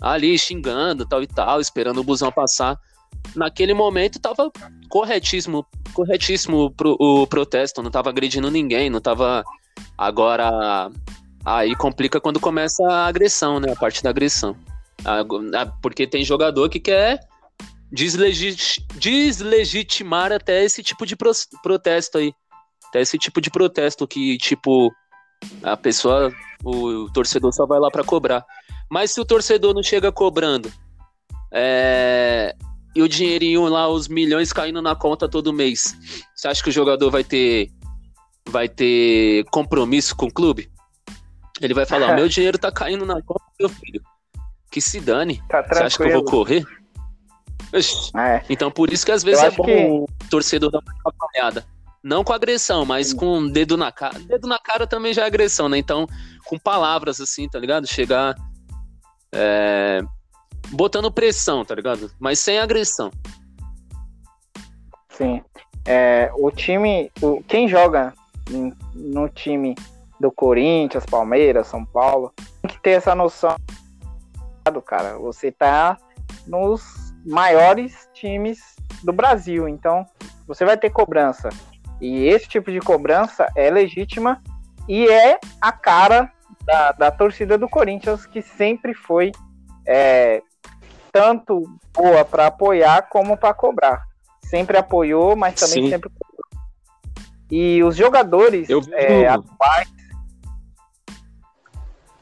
ali 0.00 0.36
xingando, 0.38 1.06
tal 1.06 1.22
e 1.22 1.26
tal, 1.26 1.60
esperando 1.60 2.00
o 2.00 2.04
busão 2.04 2.32
passar. 2.32 2.76
Naquele 3.34 3.72
momento 3.72 4.16
estava 4.16 4.50
corretíssimo, 4.88 5.64
corretíssimo 5.94 6.70
pro, 6.72 6.96
o 6.98 7.26
protesto, 7.26 7.80
não 7.80 7.88
estava 7.88 8.10
agredindo 8.10 8.50
ninguém, 8.50 8.90
não 8.90 8.98
estava 8.98 9.44
agora 9.96 10.90
aí 11.44 11.76
complica 11.76 12.20
quando 12.20 12.40
começa 12.40 12.82
a 12.86 13.06
agressão, 13.06 13.60
né, 13.60 13.72
a 13.72 13.76
parte 13.76 14.02
da 14.02 14.10
agressão. 14.10 14.56
Porque 15.82 16.06
tem 16.06 16.24
jogador 16.24 16.68
que 16.68 16.80
quer 16.80 17.20
deslegit, 17.92 18.84
deslegitimar 18.94 20.32
até 20.32 20.64
esse 20.64 20.82
tipo 20.82 21.04
de 21.04 21.16
protesto 21.62 22.18
aí. 22.18 22.32
Até 22.88 23.00
esse 23.00 23.18
tipo 23.18 23.40
de 23.40 23.50
protesto 23.50 24.06
que, 24.06 24.38
tipo, 24.38 24.92
a 25.62 25.76
pessoa, 25.76 26.32
o, 26.64 27.10
torcedor 27.12 27.52
só 27.52 27.66
vai 27.66 27.78
lá 27.78 27.90
para 27.90 28.04
cobrar. 28.04 28.44
Mas 28.90 29.10
se 29.10 29.20
o 29.20 29.24
torcedor 29.24 29.74
não 29.74 29.82
chega 29.82 30.12
cobrando, 30.12 30.72
é, 31.52 32.54
e 32.94 33.02
o 33.02 33.08
dinheirinho 33.08 33.66
lá, 33.68 33.88
os 33.88 34.08
milhões 34.08 34.52
caindo 34.52 34.80
na 34.80 34.94
conta 34.94 35.28
todo 35.28 35.52
mês, 35.52 35.96
você 36.34 36.48
acha 36.48 36.62
que 36.62 36.68
o 36.68 36.72
jogador 36.72 37.10
vai 37.10 37.24
ter, 37.24 37.70
vai 38.48 38.68
ter 38.68 39.44
compromisso 39.50 40.14
com 40.14 40.26
o 40.26 40.32
clube? 40.32 40.70
Ele 41.60 41.74
vai 41.74 41.86
falar: 41.86 42.14
meu 42.14 42.28
dinheiro 42.28 42.58
tá 42.58 42.70
caindo 42.70 43.06
na 43.06 43.20
conta 43.22 43.44
do 43.44 43.54
meu 43.60 43.68
filho. 43.68 44.02
Que 44.70 44.80
se 44.80 45.00
dane. 45.00 45.42
Tá 45.48 45.62
você 45.62 45.82
acha 45.82 45.96
que 45.96 46.02
eu 46.04 46.12
vou 46.12 46.24
correr? 46.24 46.64
É. 48.16 48.42
Então 48.48 48.70
por 48.70 48.92
isso 48.92 49.04
que 49.04 49.12
às 49.12 49.22
vezes 49.22 49.42
é 49.42 49.50
bom 49.50 49.64
que... 49.64 49.84
o 49.86 50.06
torcedor 50.30 50.70
dar 50.70 50.78
uma 50.80 50.92
atrapalhada. 51.04 51.66
Não 52.02 52.22
com 52.22 52.32
agressão, 52.32 52.84
mas 52.84 53.08
Sim. 53.08 53.16
com 53.16 53.48
dedo 53.48 53.76
na 53.76 53.90
cara. 53.90 54.18
Dedo 54.18 54.46
na 54.46 54.58
cara 54.58 54.86
também 54.86 55.14
já 55.14 55.22
é 55.22 55.26
agressão, 55.26 55.68
né? 55.68 55.78
Então, 55.78 56.06
com 56.44 56.58
palavras 56.58 57.20
assim, 57.20 57.48
tá 57.48 57.58
ligado? 57.58 57.86
Chegar. 57.86 58.34
É, 59.32 60.02
botando 60.70 61.10
pressão, 61.10 61.64
tá 61.64 61.74
ligado? 61.74 62.12
Mas 62.20 62.40
sem 62.40 62.58
agressão. 62.58 63.10
Sim. 65.08 65.42
É, 65.86 66.30
o 66.36 66.50
time. 66.50 67.10
O, 67.22 67.42
quem 67.42 67.66
joga 67.66 68.12
no 68.94 69.28
time 69.30 69.74
do 70.20 70.30
Corinthians, 70.30 71.04
Palmeiras, 71.06 71.66
São 71.66 71.84
Paulo, 71.84 72.32
tem 72.62 72.70
que 72.70 72.80
ter 72.80 72.90
essa 72.90 73.14
noção. 73.14 73.56
Cara, 74.86 75.18
você 75.18 75.52
tá 75.52 75.98
nos 76.46 76.82
maiores 77.26 78.08
times 78.14 78.76
do 79.02 79.12
Brasil, 79.12 79.68
então 79.68 80.06
você 80.46 80.64
vai 80.64 80.76
ter 80.76 80.90
cobrança 80.90 81.50
e 82.00 82.26
esse 82.26 82.48
tipo 82.48 82.70
de 82.70 82.80
cobrança 82.80 83.46
é 83.56 83.70
legítima 83.70 84.42
e 84.88 85.08
é 85.08 85.38
a 85.60 85.72
cara 85.72 86.30
da, 86.64 86.92
da 86.92 87.10
torcida 87.10 87.56
do 87.56 87.68
Corinthians, 87.68 88.26
que 88.26 88.42
sempre 88.42 88.94
foi 88.94 89.32
é, 89.86 90.42
tanto 91.12 91.62
boa 91.94 92.24
para 92.24 92.48
apoiar 92.48 93.08
como 93.08 93.36
para 93.36 93.54
cobrar. 93.54 94.02
Sempre 94.44 94.76
apoiou, 94.76 95.36
mas 95.36 95.54
também 95.54 95.84
Sim. 95.84 95.90
sempre 95.90 96.10
cobrou. 96.10 96.44
E 97.50 97.82
os 97.82 97.96
jogadores 97.96 98.68
é, 98.92 99.28
atuais, 99.28 99.88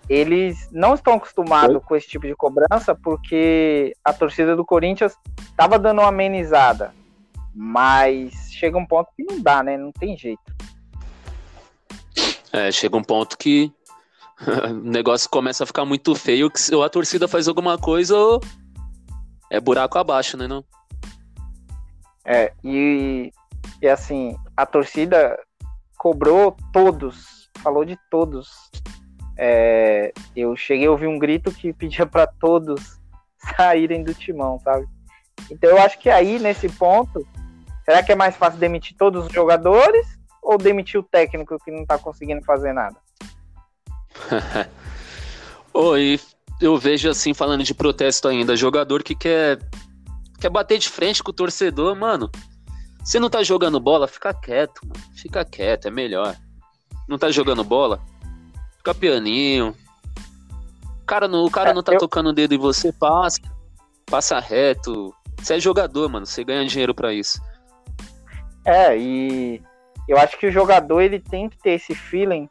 eles 0.09 0.69
não 0.73 0.95
estão 0.95 1.15
acostumados 1.15 1.83
com 1.85 1.97
esse 1.97 2.09
tipo 2.09 2.27
de 2.27 2.35
cobrança 2.35 2.95
porque 2.95 3.95
a 4.05 4.13
torcida 4.13 4.57
do 4.57 4.65
Corinthians 4.65 5.17
estava 5.43 5.79
dando 5.79 6.01
uma 6.01 6.09
amenizada. 6.09 6.95
Mas 7.55 8.51
chega 8.51 8.79
um 8.79 8.87
ponto 8.87 9.11
que 9.17 9.23
não 9.23 9.41
dá, 9.41 9.63
né? 9.63 9.77
Não 9.77 9.93
tem 9.93 10.17
jeito. 10.17 10.43
É, 12.53 12.71
chega 12.71 12.97
um 12.97 13.03
ponto 13.03 13.37
que 13.37 13.73
o 14.71 14.73
negócio 14.73 15.29
começa 15.31 15.65
a 15.65 15.67
ficar 15.67 15.85
muito 15.85 16.15
feio, 16.15 16.51
que 16.51 16.61
se 16.61 16.75
a 16.75 16.89
torcida 16.89 17.29
faz 17.29 17.49
alguma 17.49 17.79
coisa, 17.79 18.15
é 19.51 19.61
buraco 19.61 19.99
abaixo, 19.99 20.37
né? 20.37 20.47
Não? 20.47 20.65
É, 22.25 22.53
e, 22.63 23.33
e 23.81 23.89
assim, 23.89 24.37
a 24.57 24.65
torcida 24.65 25.39
cobrou 25.99 26.57
todos, 26.73 27.51
falou 27.59 27.85
de 27.85 27.99
todos. 28.11 28.51
É, 29.45 30.13
eu 30.37 30.55
cheguei 30.55 30.87
a 30.87 30.91
ouvir 30.91 31.09
um 31.09 31.19
grito 31.19 31.51
que 31.51 31.73
pedia 31.75 32.07
para 32.07 32.27
todos 32.27 33.01
saírem 33.57 34.05
do 34.05 34.15
timão, 34.15 34.61
sabe? 34.61 34.87
Então 35.51 35.71
eu 35.71 35.79
acho 35.79 35.99
que 35.99 36.09
aí, 36.09 36.39
nesse 36.39 36.69
ponto, 36.69 37.27
Será 37.85 38.03
que 38.03 38.13
é 38.13 38.15
mais 38.15 38.37
fácil 38.37 38.59
demitir 38.59 38.97
todos 38.97 39.27
os 39.27 39.33
jogadores 39.33 40.07
ou 40.43 40.57
demitir 40.57 41.01
o 41.01 41.03
técnico 41.03 41.59
que 41.65 41.71
não 41.71 41.85
tá 41.85 41.99
conseguindo 41.99 42.43
fazer 42.45 42.73
nada? 42.73 42.97
Oi, 45.75 46.21
eu 46.61 46.77
vejo 46.77 47.09
assim, 47.09 47.35
falando 47.35 47.65
de 47.65 47.75
protesto 47.75 48.29
ainda, 48.29 48.57
jogador 48.57 49.03
que 49.03 49.15
quer, 49.15 49.59
quer 50.41 50.51
bater 50.51 50.79
de 50.79 50.89
frente 50.89 51.23
com 51.23 51.31
o 51.31 51.35
torcedor, 51.35 51.97
mano. 51.97 52.31
Você 53.03 53.19
não 53.19 53.29
tá 53.29 53.43
jogando 53.43 53.81
bola, 53.81 54.07
fica 54.07 54.33
quieto, 54.33 54.81
mano. 54.87 55.05
Fica 55.17 55.45
quieto, 55.45 55.89
é 55.89 55.91
melhor. 55.91 56.37
Não 57.09 57.19
tá 57.19 57.33
jogando 57.33 57.65
bola? 57.65 58.01
Fica 58.83 58.95
pianinho. 58.97 59.77
O 61.03 61.07
cara 61.07 61.29
não, 61.29 61.45
o 61.45 61.51
cara 61.51 61.71
é, 61.71 61.73
não 61.73 61.85
tá 61.85 61.93
eu... 61.93 62.01
tocando 62.01 62.31
o 62.31 62.33
dedo 62.33 62.53
em 62.53 62.59
você, 62.59 62.93
passa. 62.93 63.41
Passa 64.05 64.41
reto. 64.41 65.15
Você 65.39 65.55
é 65.55 65.61
jogador, 65.61 66.09
mano. 66.09 66.27
Você 66.27 66.43
ganha 66.43 66.67
dinheiro 66.67 66.93
para 66.93 67.15
isso. 67.15 67.41
É, 68.65 68.99
e 68.99 69.63
eu 70.09 70.19
acho 70.19 70.37
que 70.37 70.49
o 70.49 70.51
jogador 70.51 71.01
ele 71.01 71.21
tem 71.21 71.49
que 71.49 71.57
ter 71.59 71.75
esse 71.75 71.95
feeling 71.95 72.49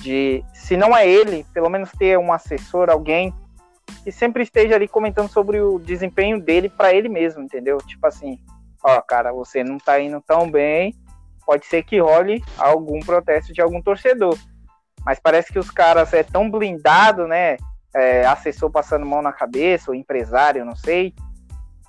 de, 0.00 0.44
se 0.54 0.76
não 0.76 0.96
é 0.96 1.08
ele, 1.08 1.44
pelo 1.52 1.68
menos 1.68 1.90
ter 1.90 2.16
um 2.16 2.32
assessor, 2.32 2.88
alguém 2.88 3.34
que 4.04 4.12
sempre 4.12 4.44
esteja 4.44 4.76
ali 4.76 4.86
comentando 4.86 5.28
sobre 5.28 5.60
o 5.60 5.80
desempenho 5.80 6.40
dele 6.40 6.68
para 6.68 6.94
ele 6.94 7.08
mesmo, 7.08 7.42
entendeu? 7.42 7.78
Tipo 7.78 8.06
assim, 8.06 8.38
ó, 8.80 9.00
cara, 9.00 9.32
você 9.32 9.64
não 9.64 9.76
tá 9.76 10.00
indo 10.00 10.22
tão 10.24 10.48
bem, 10.48 10.94
pode 11.44 11.66
ser 11.66 11.82
que 11.82 11.98
role 11.98 12.44
algum 12.56 13.00
protesto 13.00 13.52
de 13.52 13.60
algum 13.60 13.82
torcedor. 13.82 14.38
Mas 15.04 15.18
parece 15.20 15.52
que 15.52 15.58
os 15.58 15.70
caras 15.70 16.12
é 16.12 16.22
tão 16.22 16.50
blindado, 16.50 17.26
né? 17.26 17.56
É, 17.94 18.26
assessor 18.26 18.70
passando 18.70 19.06
mão 19.06 19.22
na 19.22 19.32
cabeça, 19.32 19.90
ou 19.90 19.94
empresário, 19.94 20.64
não 20.64 20.76
sei. 20.76 21.14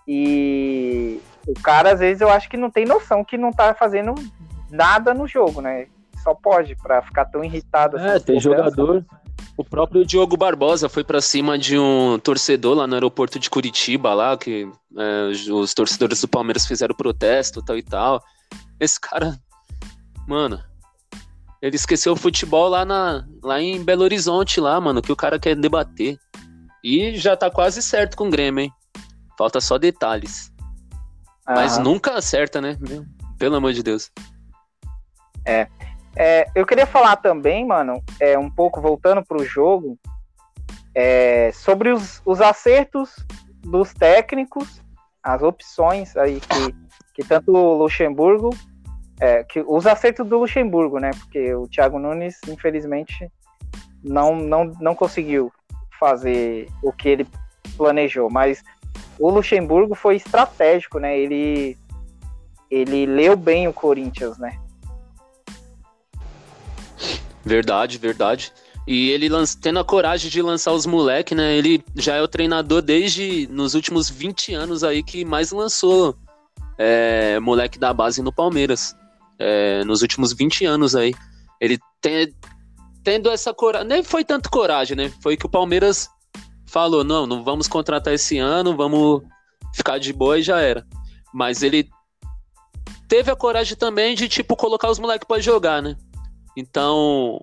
E 0.07 1.21
o 1.47 1.53
cara, 1.61 1.93
às 1.93 1.99
vezes, 1.99 2.21
eu 2.21 2.29
acho 2.29 2.49
que 2.49 2.57
não 2.57 2.69
tem 2.69 2.85
noção 2.85 3.23
que 3.23 3.37
não 3.37 3.51
tá 3.51 3.73
fazendo 3.73 4.15
nada 4.69 5.13
no 5.13 5.27
jogo, 5.27 5.61
né? 5.61 5.87
Só 6.23 6.33
pode, 6.33 6.75
para 6.75 7.01
ficar 7.01 7.25
tão 7.25 7.43
irritado. 7.43 7.97
Assim, 7.97 8.07
é, 8.07 8.19
tem 8.19 8.39
jogador. 8.39 9.05
O 9.55 9.63
próprio 9.63 10.05
Diogo 10.05 10.37
Barbosa 10.37 10.87
foi 10.87 11.03
para 11.03 11.21
cima 11.21 11.57
de 11.57 11.77
um 11.77 12.17
torcedor 12.19 12.75
lá 12.75 12.87
no 12.87 12.93
aeroporto 12.93 13.37
de 13.39 13.49
Curitiba, 13.49 14.13
lá, 14.13 14.37
que 14.37 14.69
é, 14.97 15.51
os 15.51 15.73
torcedores 15.73 16.21
do 16.21 16.27
Palmeiras 16.27 16.65
fizeram 16.65 16.95
protesto 16.95 17.61
tal 17.61 17.77
e 17.77 17.83
tal. 17.83 18.23
Esse 18.79 18.99
cara, 18.99 19.37
mano, 20.27 20.59
ele 21.61 21.75
esqueceu 21.75 22.13
o 22.13 22.17
futebol 22.17 22.69
lá, 22.69 22.85
na, 22.85 23.25
lá 23.43 23.61
em 23.61 23.83
Belo 23.83 24.03
Horizonte, 24.03 24.61
lá, 24.61 24.79
mano, 24.79 25.01
que 25.01 25.11
o 25.11 25.15
cara 25.15 25.37
quer 25.37 25.55
debater. 25.55 26.17
E 26.83 27.15
já 27.17 27.35
tá 27.35 27.49
quase 27.49 27.81
certo 27.81 28.15
com 28.15 28.27
o 28.27 28.29
Grêmio, 28.29 28.63
hein? 28.63 28.73
Falta 29.37 29.59
só 29.59 29.77
detalhes. 29.77 30.51
Mas 31.45 31.77
nunca 31.77 32.13
acerta, 32.13 32.61
né? 32.61 32.77
Pelo 33.37 33.55
amor 33.55 33.73
de 33.73 33.83
Deus. 33.83 34.11
É. 35.45 35.67
é. 36.15 36.45
eu 36.53 36.65
queria 36.65 36.85
falar 36.85 37.17
também, 37.17 37.65
mano, 37.65 38.01
é, 38.19 38.37
um 38.37 38.49
pouco 38.49 38.79
voltando 38.79 39.23
pro 39.25 39.43
jogo, 39.43 39.97
é, 40.93 41.51
sobre 41.53 41.91
os, 41.91 42.21
os 42.25 42.39
acertos 42.39 43.25
dos 43.61 43.93
técnicos, 43.93 44.81
as 45.23 45.41
opções 45.41 46.15
aí 46.15 46.39
que, 46.39 46.75
que 47.15 47.27
tanto 47.27 47.51
o 47.51 47.77
Luxemburgo, 47.77 48.49
é, 49.19 49.43
que, 49.43 49.63
os 49.67 49.85
acertos 49.85 50.27
do 50.27 50.39
Luxemburgo, 50.39 50.99
né? 50.99 51.11
Porque 51.11 51.53
o 51.53 51.67
Thiago 51.67 51.99
Nunes, 51.99 52.39
infelizmente, 52.47 53.29
não, 54.03 54.35
não, 54.35 54.71
não 54.79 54.95
conseguiu 54.95 55.51
fazer 55.99 56.67
o 56.81 56.93
que 56.93 57.09
ele 57.09 57.27
planejou, 57.75 58.29
mas 58.29 58.63
o 59.19 59.29
Luxemburgo 59.29 59.93
foi 59.93 60.15
estratégico, 60.15 60.99
né? 60.99 61.19
Ele, 61.19 61.77
ele 62.71 63.05
leu 63.05 63.35
bem 63.35 63.67
o 63.67 63.73
Corinthians, 63.73 64.37
né? 64.37 64.57
Verdade, 67.43 67.97
verdade. 67.97 68.53
E 68.87 69.11
ele 69.11 69.29
tendo 69.61 69.79
a 69.79 69.83
coragem 69.83 70.31
de 70.31 70.41
lançar 70.41 70.71
os 70.71 70.85
moleques, 70.85 71.37
né? 71.37 71.55
Ele 71.55 71.83
já 71.95 72.15
é 72.15 72.21
o 72.21 72.27
treinador 72.27 72.81
desde 72.81 73.47
nos 73.51 73.75
últimos 73.75 74.09
20 74.09 74.53
anos 74.53 74.83
aí 74.83 75.03
que 75.03 75.25
mais 75.25 75.51
lançou 75.51 76.15
é, 76.77 77.39
moleque 77.39 77.77
da 77.77 77.93
base 77.93 78.21
no 78.21 78.31
Palmeiras. 78.31 78.95
É, 79.39 79.83
nos 79.85 80.01
últimos 80.01 80.33
20 80.33 80.65
anos 80.65 80.95
aí. 80.95 81.13
Ele 81.61 81.77
tem, 82.01 82.33
tendo 83.03 83.29
essa 83.29 83.53
coragem. 83.53 83.87
Nem 83.87 84.03
foi 84.03 84.23
tanto 84.23 84.49
coragem, 84.49 84.95
né? 84.95 85.11
Foi 85.21 85.37
que 85.37 85.45
o 85.45 85.49
Palmeiras 85.49 86.09
falou: 86.65 87.03
não, 87.03 87.25
não 87.25 87.43
vamos 87.43 87.67
contratar 87.67 88.13
esse 88.13 88.37
ano, 88.37 88.75
vamos 88.75 89.21
ficar 89.73 89.97
de 89.97 90.13
boa 90.13 90.39
e 90.39 90.43
já 90.43 90.59
era. 90.59 90.85
Mas 91.33 91.63
ele 91.63 91.89
teve 93.07 93.31
a 93.31 93.35
coragem 93.35 93.75
também 93.75 94.15
de, 94.15 94.27
tipo, 94.29 94.55
colocar 94.55 94.89
os 94.89 94.99
moleques 94.99 95.27
para 95.27 95.41
jogar, 95.41 95.81
né? 95.81 95.95
Então, 96.55 97.39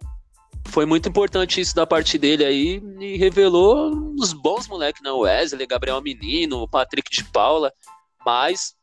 foi 0.68 0.84
muito 0.84 1.08
importante 1.08 1.60
isso 1.60 1.74
da 1.74 1.86
parte 1.86 2.18
dele 2.18 2.44
aí 2.44 2.82
e 3.00 3.16
revelou 3.16 4.14
os 4.18 4.32
bons 4.32 4.68
moleques, 4.68 5.02
né? 5.02 5.10
O 5.10 5.20
Wesley, 5.20 5.66
Gabriel 5.66 6.00
Menino, 6.02 6.62
o 6.62 6.68
Patrick 6.68 7.10
de 7.10 7.24
Paula, 7.24 7.72
mas 8.24 8.74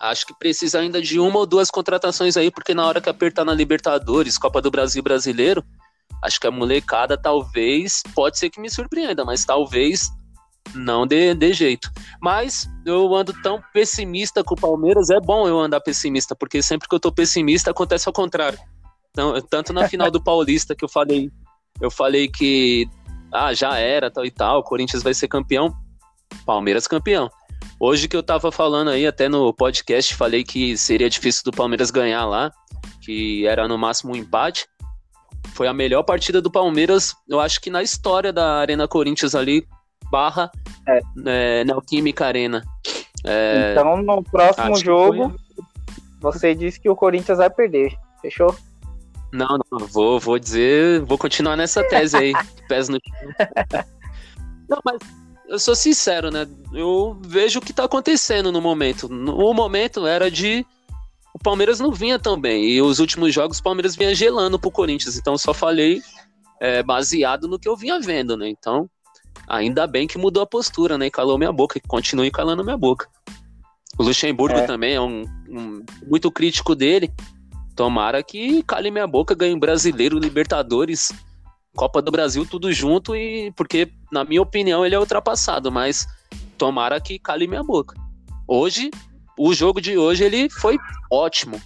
acho 0.00 0.26
que 0.26 0.34
precisa 0.38 0.80
ainda 0.80 1.00
de 1.00 1.20
uma 1.20 1.38
ou 1.38 1.46
duas 1.46 1.70
contratações 1.70 2.36
aí, 2.36 2.50
porque 2.50 2.74
na 2.74 2.86
hora 2.86 3.00
que 3.00 3.08
apertar 3.08 3.44
na 3.44 3.52
Libertadores, 3.52 4.38
Copa 4.38 4.62
do 4.62 4.70
Brasil 4.70 5.02
Brasileiro, 5.02 5.62
acho 6.22 6.40
que 6.40 6.46
a 6.46 6.50
molecada 6.50 7.16
talvez, 7.16 8.02
pode 8.14 8.38
ser 8.38 8.48
que 8.50 8.60
me 8.60 8.70
surpreenda, 8.70 9.24
mas 9.24 9.44
talvez 9.44 10.10
não 10.74 11.06
dê, 11.06 11.34
dê 11.34 11.52
jeito. 11.52 11.90
Mas 12.20 12.68
eu 12.86 13.14
ando 13.14 13.32
tão 13.42 13.62
pessimista 13.72 14.42
com 14.42 14.54
o 14.54 14.60
Palmeiras, 14.60 15.10
é 15.10 15.20
bom 15.20 15.46
eu 15.46 15.58
andar 15.58 15.80
pessimista, 15.80 16.34
porque 16.34 16.62
sempre 16.62 16.88
que 16.88 16.94
eu 16.94 17.00
tô 17.00 17.12
pessimista 17.12 17.70
acontece 17.70 18.08
ao 18.08 18.12
contrário. 18.12 18.58
Então, 19.10 19.34
tanto 19.50 19.72
na 19.72 19.88
final 19.88 20.10
do 20.10 20.22
Paulista 20.24 20.74
que 20.74 20.84
eu 20.84 20.88
falei, 20.88 21.30
eu 21.80 21.90
falei 21.90 22.28
que 22.28 22.88
ah, 23.32 23.52
já 23.52 23.76
era, 23.78 24.10
tal 24.10 24.24
e 24.24 24.30
tal, 24.30 24.60
o 24.60 24.62
Corinthians 24.62 25.02
vai 25.02 25.14
ser 25.14 25.28
campeão, 25.28 25.74
Palmeiras 26.46 26.86
campeão. 26.86 27.30
Hoje 27.78 28.08
que 28.08 28.16
eu 28.16 28.22
tava 28.22 28.52
falando 28.52 28.90
aí, 28.90 29.06
até 29.06 29.28
no 29.28 29.52
podcast, 29.54 30.14
falei 30.14 30.44
que 30.44 30.76
seria 30.76 31.08
difícil 31.08 31.42
do 31.44 31.50
Palmeiras 31.50 31.90
ganhar 31.90 32.26
lá, 32.26 32.50
que 33.00 33.46
era 33.46 33.66
no 33.66 33.78
máximo 33.78 34.12
um 34.12 34.16
empate. 34.16 34.66
Foi 35.54 35.66
a 35.66 35.72
melhor 35.72 36.02
partida 36.02 36.42
do 36.42 36.50
Palmeiras, 36.50 37.14
eu 37.28 37.40
acho 37.40 37.60
que 37.60 37.70
na 37.70 37.82
história 37.82 38.32
da 38.32 38.58
Arena 38.58 38.86
Corinthians 38.86 39.34
ali, 39.34 39.66
barra 40.10 40.50
é. 40.86 41.00
É, 41.26 41.64
Neoquímica 41.64 42.26
Arena. 42.26 42.62
É, 43.24 43.72
então, 43.72 43.96
no 44.02 44.22
próximo 44.22 44.76
jogo, 44.76 45.30
foi... 45.30 45.64
você 46.20 46.54
disse 46.54 46.80
que 46.80 46.88
o 46.88 46.96
Corinthians 46.96 47.38
vai 47.38 47.50
perder. 47.50 47.96
Fechou? 48.20 48.54
Não, 49.32 49.58
não, 49.70 49.86
vou, 49.86 50.18
vou 50.18 50.38
dizer, 50.38 51.00
vou 51.02 51.16
continuar 51.16 51.56
nessa 51.56 51.82
tese 51.84 52.16
aí. 52.16 52.32
pés 52.68 52.88
no 52.88 52.98
Não, 54.68 54.78
mas 54.84 54.98
eu 55.50 55.58
sou 55.58 55.74
sincero, 55.74 56.30
né? 56.30 56.46
Eu 56.72 57.18
vejo 57.22 57.58
o 57.58 57.62
que 57.62 57.72
tá 57.72 57.84
acontecendo 57.84 58.52
no 58.52 58.60
momento. 58.60 59.08
O 59.08 59.52
momento 59.52 60.06
era 60.06 60.30
de. 60.30 60.64
O 61.34 61.38
Palmeiras 61.40 61.80
não 61.80 61.90
vinha 61.90 62.20
tão 62.20 62.40
bem. 62.40 62.70
E 62.70 62.80
os 62.80 63.00
últimos 63.00 63.34
jogos 63.34 63.58
o 63.58 63.62
Palmeiras 63.62 63.96
vinha 63.96 64.14
gelando 64.14 64.60
pro 64.60 64.70
Corinthians. 64.70 65.16
Então 65.16 65.34
eu 65.34 65.38
só 65.38 65.52
falei 65.52 66.00
é, 66.60 66.84
baseado 66.84 67.48
no 67.48 67.58
que 67.58 67.68
eu 67.68 67.76
vinha 67.76 67.98
vendo, 67.98 68.36
né? 68.36 68.48
Então, 68.48 68.88
ainda 69.48 69.88
bem 69.88 70.06
que 70.06 70.16
mudou 70.16 70.40
a 70.40 70.46
postura, 70.46 70.96
né? 70.96 71.06
E 71.06 71.10
calou 71.10 71.36
minha 71.36 71.52
boca. 71.52 71.78
E 71.78 71.80
continue 71.80 72.30
calando 72.30 72.62
minha 72.62 72.78
boca. 72.78 73.08
O 73.98 74.04
Luxemburgo 74.04 74.56
é. 74.56 74.66
também 74.66 74.94
é 74.94 75.00
um, 75.00 75.24
um, 75.48 75.84
muito 76.06 76.30
crítico 76.30 76.76
dele. 76.76 77.12
Tomara 77.74 78.22
que 78.22 78.62
cale 78.62 78.88
minha 78.88 79.06
boca, 79.06 79.34
ganhe 79.34 79.58
brasileiro, 79.58 80.16
Libertadores, 80.16 81.10
Copa 81.74 82.02
do 82.02 82.10
Brasil, 82.10 82.46
tudo 82.46 82.72
junto, 82.72 83.14
e 83.14 83.52
porque, 83.52 83.92
na 84.10 84.24
minha 84.24 84.42
opinião, 84.42 84.84
ele 84.84 84.94
é 84.94 84.98
ultrapassado, 84.98 85.70
mas 85.70 86.06
tomara 86.58 87.00
que 87.00 87.18
cale 87.18 87.46
minha 87.46 87.62
boca. 87.62 87.94
Hoje, 88.46 88.90
o 89.38 89.54
jogo 89.54 89.80
de 89.80 89.96
hoje, 89.96 90.24
ele 90.24 90.50
foi 90.50 90.76
ótimo. 91.10 91.60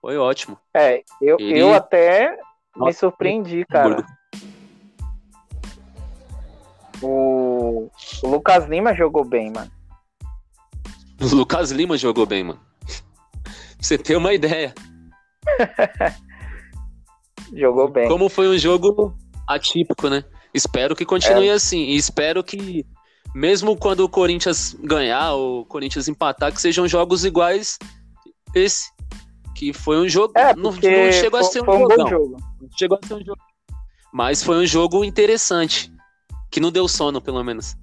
Foi 0.00 0.16
ótimo. 0.16 0.58
É, 0.74 1.02
eu, 1.20 1.36
ele... 1.38 1.58
eu 1.58 1.74
até 1.74 2.38
me 2.76 2.92
surpreendi, 2.92 3.64
cara. 3.66 4.04
O, 7.02 7.90
o 8.22 8.28
Lucas 8.28 8.66
Lima 8.66 8.94
jogou 8.94 9.24
bem, 9.24 9.52
mano. 9.52 9.70
O 11.20 11.34
Lucas 11.34 11.72
Lima 11.72 11.98
jogou 11.98 12.24
bem, 12.24 12.44
mano. 12.44 12.60
Pra 13.42 13.52
você 13.80 13.98
ter 13.98 14.16
uma 14.16 14.32
ideia. 14.32 14.72
Jogou 17.54 17.88
bem. 17.88 18.08
Como 18.08 18.28
foi 18.28 18.48
um 18.48 18.58
jogo 18.58 19.14
atípico, 19.46 20.08
né? 20.08 20.24
Espero 20.52 20.94
que 20.94 21.04
continue 21.04 21.48
é. 21.48 21.52
assim. 21.52 21.80
E 21.80 21.96
espero 21.96 22.42
que, 22.42 22.86
mesmo 23.34 23.76
quando 23.76 24.00
o 24.00 24.08
Corinthians 24.08 24.74
ganhar 24.80 25.32
ou 25.32 25.60
o 25.60 25.64
Corinthians 25.64 26.08
empatar, 26.08 26.52
que 26.52 26.60
sejam 26.60 26.86
jogos 26.88 27.24
iguais 27.24 27.78
esse. 28.54 28.90
Que 29.54 29.72
foi 29.72 29.98
um 29.98 30.08
jogo. 30.08 30.32
É, 30.36 30.54
não, 30.54 30.70
não 30.70 30.72
chegou 30.72 31.40
foi, 31.40 31.40
a 31.40 31.42
ser 31.42 31.62
um, 31.62 31.64
foi 31.64 31.76
um 31.76 31.88
bom 31.88 32.08
jogo. 32.08 32.36
Chegou 32.76 32.98
a 33.02 33.06
ser 33.06 33.14
um 33.14 33.24
jogo. 33.24 33.40
Mas 34.12 34.42
foi 34.42 34.56
um 34.56 34.66
jogo 34.66 35.04
interessante. 35.04 35.92
Que 36.50 36.60
não 36.60 36.70
deu 36.70 36.86
sono, 36.88 37.20
pelo 37.20 37.42
menos. 37.42 37.76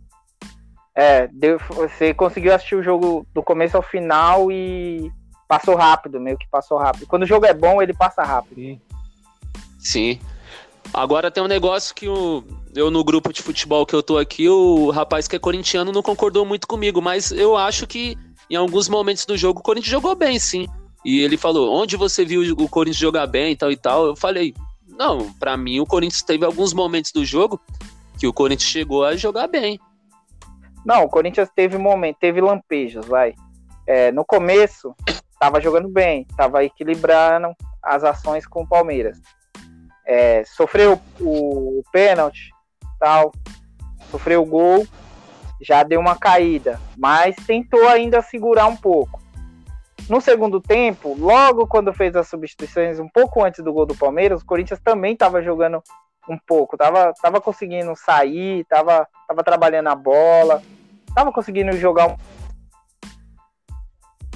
É, 0.95 1.28
deu, 1.28 1.60
você 1.69 2.13
conseguiu 2.13 2.54
assistir 2.54 2.75
o 2.75 2.84
jogo 2.84 3.28
do 3.34 3.43
começo 3.43 3.75
ao 3.75 3.84
final 3.84 4.49
e 4.49 5.12
passou 5.47 5.75
rápido, 5.75 6.19
meio 6.19 6.38
que 6.38 6.47
passou 6.49 6.78
rápido. 6.78 7.06
Quando 7.06 7.23
o 7.23 7.28
jogo 7.28 7.45
é 7.45 7.54
bom, 7.54 7.82
ele 7.82 7.93
passa 7.93 8.23
rápido. 8.23 8.56
Sim. 8.56 8.80
Sim. 9.86 10.19
Agora 10.91 11.30
tem 11.30 11.43
um 11.43 11.48
negócio 11.48 11.93
que 11.93 12.10
o, 12.10 12.43
eu 12.76 12.89
no 12.89 13.04
grupo 13.04 13.32
de 13.32 13.43
futebol 13.43 13.86
que 13.86 13.95
eu 13.95 14.02
tô 14.02 14.17
aqui, 14.17 14.50
o 14.50 14.89
rapaz 14.89 15.28
que 15.28 15.36
é 15.36 15.39
corintiano 15.39 15.91
não 15.91 16.02
concordou 16.02 16.43
muito 16.43 16.67
comigo, 16.67 17.02
mas 17.02 17.32
eu 17.32 17.56
acho 17.56 17.86
que 17.86 18.17
em 18.50 18.56
alguns 18.56 18.89
momentos 18.89 19.26
do 19.26 19.38
jogo 19.38 19.60
o 19.60 19.63
Corinthians 19.63 19.91
jogou 19.91 20.15
bem, 20.15 20.39
sim. 20.39 20.67
E 21.04 21.19
ele 21.19 21.38
falou: 21.38 21.71
onde 21.71 21.95
você 21.95 22.26
viu 22.26 22.41
o 22.58 22.67
Corinthians 22.67 22.98
jogar 22.98 23.28
bem 23.28 23.52
e 23.52 23.56
tal 23.56 23.71
e 23.71 23.78
tal? 23.78 24.08
Eu 24.08 24.15
falei: 24.15 24.56
não, 24.88 25.32
para 25.34 25.56
mim 25.56 25.80
o 25.80 25.86
Corinthians 25.86 26.24
teve 26.24 26.43
alguns 26.43 26.74
momentos 26.74 27.12
do 27.12 27.24
jogo 27.24 27.62
que 28.19 28.26
o 28.26 28.34
Corinthians 28.34 28.69
chegou 28.69 29.06
a 29.06 29.15
jogar 29.15 29.48
bem. 29.48 29.80
Não, 30.84 31.04
o 31.04 31.10
Corinthians 31.10 31.50
teve 31.56 31.78
momento, 31.78 32.17
teve 32.19 32.41
lampejos, 32.41 33.06
vai. 33.06 33.36
É, 33.86 34.12
no 34.12 34.26
começo, 34.26 34.95
tava 35.39 35.62
jogando 35.62 35.89
bem, 35.89 36.26
tava 36.36 36.63
equilibrando 36.63 37.56
as 37.84 38.04
ações 38.04 38.48
com 38.48 38.63
o 38.63 38.67
Palmeiras. 38.67 39.19
É, 40.05 40.43
sofreu 40.45 40.99
o, 41.19 41.83
pênalti, 41.91 42.51
tal, 42.99 43.31
sofreu 44.11 44.43
o 44.43 44.45
gol, 44.45 44.85
já 45.61 45.83
deu 45.83 45.99
uma 45.99 46.15
caída, 46.15 46.79
mas 46.97 47.35
tentou 47.47 47.87
ainda 47.87 48.21
segurar 48.21 48.67
um 48.67 48.75
pouco. 48.75 49.21
No 50.07 50.21
segundo 50.21 50.61
tempo, 50.61 51.15
logo 51.17 51.65
quando 51.65 51.93
fez 51.93 52.15
as 52.15 52.27
substituições, 52.27 52.99
um 52.99 53.09
pouco 53.09 53.43
antes 53.43 53.63
do 53.63 53.73
gol 53.73 53.87
do 53.87 53.95
Palmeiras, 53.95 54.41
o 54.41 54.45
Corinthians 54.45 54.79
também 54.79 55.13
estava 55.13 55.41
jogando 55.41 55.81
um 56.29 56.37
pouco, 56.37 56.77
tava, 56.77 57.11
tava 57.21 57.41
conseguindo 57.41 57.95
sair, 57.95 58.65
tava, 58.65 59.07
tava 59.27 59.43
trabalhando 59.43 59.87
a 59.87 59.95
bola, 59.95 60.61
tava 61.15 61.31
conseguindo 61.31 61.75
jogar 61.77 62.07
um 62.07 62.17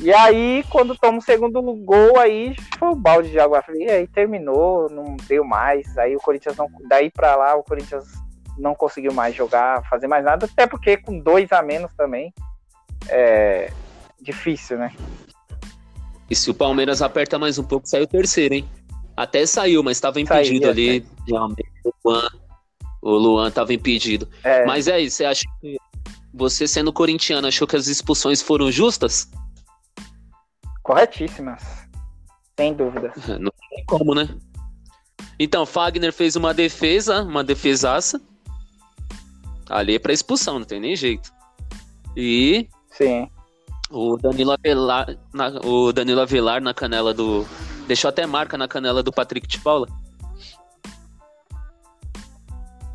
e 0.02 0.14
aí, 0.14 0.64
quando 0.70 0.98
toma 0.98 1.18
o 1.18 1.22
segundo 1.22 1.62
gol, 1.62 2.18
aí 2.18 2.56
foi 2.78 2.90
o 2.90 2.96
balde 2.96 3.32
de 3.32 3.40
água 3.40 3.62
fria, 3.62 3.94
aí 3.94 4.08
terminou, 4.08 4.90
não 4.90 5.18
deu 5.28 5.44
mais. 5.44 5.98
Aí 5.98 6.16
o 6.16 6.20
Corinthians 6.20 6.56
não. 6.56 6.70
Daí 6.88 7.12
pra 7.12 7.36
lá, 7.36 7.56
o 7.56 7.64
Corinthians 7.64 8.06
não 8.58 8.74
conseguiu 8.74 9.14
mais 9.14 9.36
jogar, 9.36 9.84
fazer 9.90 10.08
mais 10.08 10.24
nada, 10.24 10.46
até 10.46 10.68
porque 10.68 10.98
com 10.98 11.20
dois 11.20 11.52
a 11.52 11.62
menos 11.62 11.92
também 11.96 12.34
é 13.08 13.72
difícil, 14.22 14.78
né? 14.78 14.94
E 16.30 16.36
se 16.36 16.50
o 16.50 16.54
Palmeiras 16.54 17.02
aperta 17.02 17.40
mais 17.40 17.58
um 17.58 17.64
pouco, 17.64 17.88
sai 17.88 18.02
o 18.02 18.08
terceiro, 18.08 18.54
hein? 18.54 18.70
Até 19.18 19.46
saiu, 19.46 19.84
mas 19.84 19.98
estava 19.98 20.20
impedido 20.22 20.68
Saía, 20.68 20.72
ali. 20.72 21.06
Realmente, 21.28 21.70
o 21.84 21.94
Luan, 22.06 22.30
o 23.02 23.12
Luan 23.12 23.50
estava 23.50 23.74
impedido. 23.74 24.30
É. 24.44 24.66
Mas 24.66 24.88
é 24.88 25.00
isso, 25.00 25.18
você 25.18 25.26
acha 25.26 25.44
que 25.60 25.78
você 26.34 26.68
sendo 26.68 26.94
corintiano 26.94 27.48
achou 27.48 27.68
que 27.68 27.76
as 27.76 27.88
expulsões 27.88 28.42
foram 28.42 28.72
justas? 28.72 29.30
Corretíssimas. 30.90 31.88
Sem 32.58 32.74
dúvidas. 32.74 33.14
Não 33.40 33.52
tem 33.70 33.86
como, 33.86 34.16
né? 34.16 34.28
Então, 35.40 35.64
Fagner 35.64 36.12
fez 36.12 36.36
uma 36.36 36.52
defesa, 36.52 37.22
uma 37.22 37.44
defesaça. 37.44 38.20
Ali 39.70 39.94
é 39.94 40.00
pra 40.00 40.12
expulsão, 40.12 40.58
não 40.58 40.66
tem 40.66 40.80
nem 40.80 40.96
jeito. 40.96 41.32
E. 42.18 42.68
Sim. 42.90 43.30
O 43.92 44.18
Danilo 44.18 44.52
Avelar, 44.52 45.16
na, 45.32 45.50
o 45.64 45.94
Danilo 45.94 46.22
Avelar 46.22 46.60
na 46.60 46.74
canela 46.74 47.14
do. 47.14 47.46
Deixou 47.86 48.10
até 48.10 48.26
marca 48.26 48.58
na 48.58 48.68
canela 48.68 49.04
do 49.04 49.14
Patrick 49.14 49.46
de 49.46 49.60
Paula. 49.60 49.88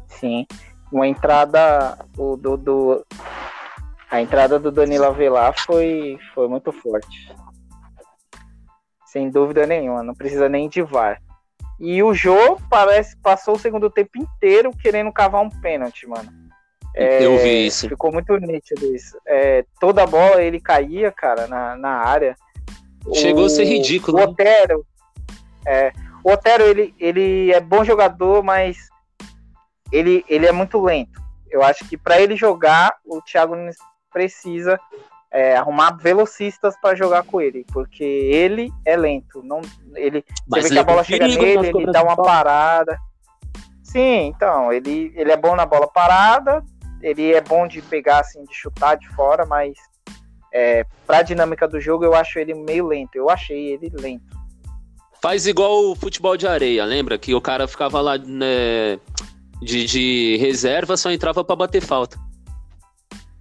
Sim. 0.08 0.44
Uma 0.90 1.06
entrada 1.06 1.96
o, 2.18 2.36
do, 2.36 2.56
do, 2.56 3.06
a 4.10 4.20
entrada 4.20 4.58
do 4.58 4.72
Danilo 4.72 5.04
Avelar 5.04 5.54
foi, 5.64 6.18
foi 6.34 6.48
muito 6.48 6.72
forte. 6.72 7.32
Sem 9.14 9.30
dúvida 9.30 9.64
nenhuma, 9.64 10.02
não 10.02 10.12
precisa 10.12 10.48
nem 10.48 10.68
de 10.68 10.82
VAR. 10.82 11.22
E 11.78 12.02
o 12.02 12.12
Jô 12.12 12.58
parece 12.68 13.16
passou 13.18 13.54
o 13.54 13.58
segundo 13.58 13.88
tempo 13.88 14.18
inteiro 14.18 14.72
querendo 14.72 15.12
cavar 15.12 15.40
um 15.40 15.48
pênalti, 15.48 16.04
mano. 16.04 16.32
É, 16.96 17.24
eu 17.24 17.38
vi 17.38 17.64
isso. 17.64 17.88
Ficou 17.88 18.10
muito 18.10 18.36
nítido 18.38 18.92
isso. 18.92 19.16
É, 19.24 19.64
toda 19.78 20.04
bola 20.04 20.42
ele 20.42 20.58
caía, 20.58 21.12
cara, 21.12 21.46
na, 21.46 21.76
na 21.76 21.90
área. 21.90 22.34
Chegou 23.12 23.44
o, 23.44 23.46
a 23.46 23.50
ser 23.50 23.66
ridículo. 23.66 24.16
O 24.16 24.20
né? 24.20 24.26
Otero, 24.26 24.84
é, 25.64 25.92
o 26.24 26.32
Otero 26.32 26.64
ele, 26.64 26.92
ele 26.98 27.52
é 27.52 27.60
bom 27.60 27.84
jogador, 27.84 28.42
mas 28.42 28.88
ele, 29.92 30.24
ele 30.28 30.44
é 30.44 30.50
muito 30.50 30.82
lento. 30.82 31.22
Eu 31.48 31.62
acho 31.62 31.88
que 31.88 31.96
para 31.96 32.20
ele 32.20 32.34
jogar, 32.34 32.96
o 33.06 33.22
Thiago 33.22 33.54
Nunes 33.54 33.76
precisa 34.12 34.76
é, 35.34 35.56
arrumar 35.56 35.96
velocistas 35.96 36.76
para 36.80 36.94
jogar 36.94 37.24
com 37.24 37.40
ele, 37.40 37.66
porque 37.72 38.04
ele 38.04 38.72
é 38.84 38.96
lento. 38.96 39.42
Não, 39.42 39.60
ele, 39.96 40.24
você 40.46 40.62
vê 40.62 40.68
que 40.68 40.78
a 40.78 40.82
é 40.82 40.84
bola 40.84 41.02
chega 41.02 41.26
nele, 41.26 41.68
ele 41.68 41.86
dá 41.90 42.04
uma 42.04 42.16
parada. 42.16 42.96
Sim, 43.82 44.28
então, 44.28 44.72
ele, 44.72 45.12
ele 45.16 45.32
é 45.32 45.36
bom 45.36 45.56
na 45.56 45.66
bola 45.66 45.88
parada, 45.88 46.64
ele 47.02 47.34
é 47.34 47.40
bom 47.40 47.66
de 47.66 47.82
pegar, 47.82 48.20
assim, 48.20 48.44
de 48.44 48.54
chutar 48.54 48.96
de 48.96 49.08
fora, 49.08 49.44
mas 49.44 49.74
é, 50.52 50.86
para 51.04 51.18
a 51.18 51.22
dinâmica 51.22 51.66
do 51.66 51.80
jogo 51.80 52.04
eu 52.04 52.14
acho 52.14 52.38
ele 52.38 52.54
meio 52.54 52.86
lento. 52.86 53.16
Eu 53.16 53.28
achei 53.28 53.72
ele 53.72 53.90
lento. 53.92 54.38
Faz 55.20 55.48
igual 55.48 55.90
o 55.90 55.96
futebol 55.96 56.36
de 56.36 56.46
areia, 56.46 56.84
lembra? 56.84 57.18
Que 57.18 57.34
o 57.34 57.40
cara 57.40 57.66
ficava 57.66 58.00
lá 58.00 58.16
né, 58.16 59.00
de, 59.60 59.84
de 59.84 60.36
reserva, 60.36 60.96
só 60.96 61.10
entrava 61.10 61.42
para 61.42 61.56
bater 61.56 61.80
falta. 61.80 62.23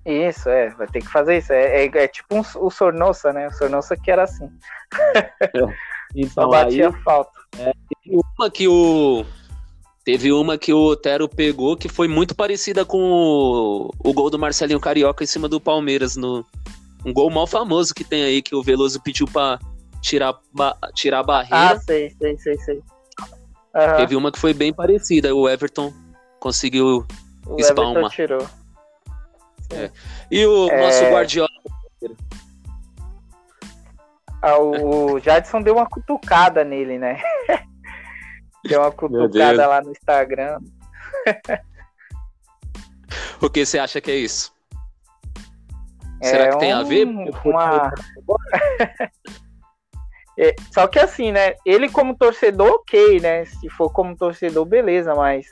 Isso, 0.05 0.49
é, 0.49 0.69
vai 0.71 0.87
ter 0.87 0.99
que 0.99 1.07
fazer 1.07 1.37
isso. 1.37 1.53
É, 1.53 1.85
é, 1.85 1.85
é 1.85 2.07
tipo 2.07 2.35
um, 2.35 2.41
o 2.41 2.69
Sornosa, 2.69 3.31
né? 3.31 3.47
O 3.47 3.53
Sornosa 3.53 3.95
que 3.95 4.11
era 4.11 4.23
assim. 4.23 4.49
então, 6.15 6.29
Só 6.33 6.47
batia 6.47 6.89
aí, 6.89 7.01
falta. 7.03 7.31
É, 7.57 7.71
teve 8.03 8.17
uma 8.37 8.51
que 8.51 8.67
o. 8.67 9.25
Teve 10.03 10.33
uma 10.33 10.57
que 10.57 10.73
o 10.73 10.83
Otero 10.83 11.29
pegou 11.29 11.77
que 11.77 11.87
foi 11.87 12.09
muito 12.09 12.35
parecida 12.35 12.83
com 12.83 12.99
o, 12.99 13.91
o 13.99 14.13
gol 14.13 14.29
do 14.29 14.37
Marcelinho 14.37 14.79
Carioca 14.79 15.23
em 15.23 15.27
cima 15.27 15.47
do 15.47 15.61
Palmeiras. 15.61 16.17
No, 16.17 16.45
um 17.05 17.13
gol 17.13 17.29
mal 17.29 17.47
famoso 17.47 17.95
que 17.95 18.03
tem 18.03 18.23
aí, 18.23 18.41
que 18.41 18.53
o 18.53 18.61
Veloso 18.61 19.01
pediu 19.01 19.25
pra 19.25 19.57
tirar, 20.01 20.37
ba, 20.53 20.77
tirar 20.93 21.19
a 21.19 21.23
barreira. 21.23 21.75
Ah, 21.75 21.79
sei, 21.79 22.09
sei, 22.19 22.37
sei, 22.37 22.57
sei. 22.57 22.75
Uhum. 22.75 23.95
Teve 23.95 24.17
uma 24.17 24.29
que 24.29 24.39
foi 24.39 24.53
bem 24.53 24.73
parecida. 24.73 25.33
O 25.33 25.47
Everton 25.47 25.93
conseguiu 26.41 27.07
o 27.45 27.59
Everton 27.59 28.09
tirou. 28.09 28.45
É. 29.73 29.91
E 30.29 30.45
o 30.45 30.69
é... 30.69 30.81
nosso 30.81 31.03
Guardiola? 31.05 31.49
Ah, 34.41 34.57
o 34.59 35.19
Jadson 35.19 35.62
deu 35.62 35.75
uma 35.75 35.86
cutucada 35.86 36.63
nele, 36.65 36.99
né? 36.99 37.21
deu 38.67 38.81
uma 38.81 38.91
cutucada 38.91 39.67
lá 39.67 39.81
no 39.81 39.91
Instagram. 39.91 40.59
o 43.41 43.49
que 43.49 43.65
você 43.65 43.79
acha 43.79 44.01
que 44.01 44.12
é 44.12 44.15
isso? 44.15 44.53
É 46.21 46.27
Será 46.27 46.49
que 46.49 46.55
um, 46.55 46.59
tem 46.59 46.73
a 46.73 46.83
ver? 46.83 47.05
Uma... 47.05 47.93
é, 50.38 50.55
só 50.71 50.88
que 50.88 50.99
assim, 50.99 51.31
né? 51.31 51.53
Ele 51.65 51.89
como 51.89 52.17
torcedor, 52.17 52.69
ok, 52.71 53.21
né? 53.21 53.45
Se 53.45 53.69
for 53.69 53.89
como 53.91 54.15
torcedor, 54.15 54.65
beleza, 54.65 55.15
mas 55.15 55.47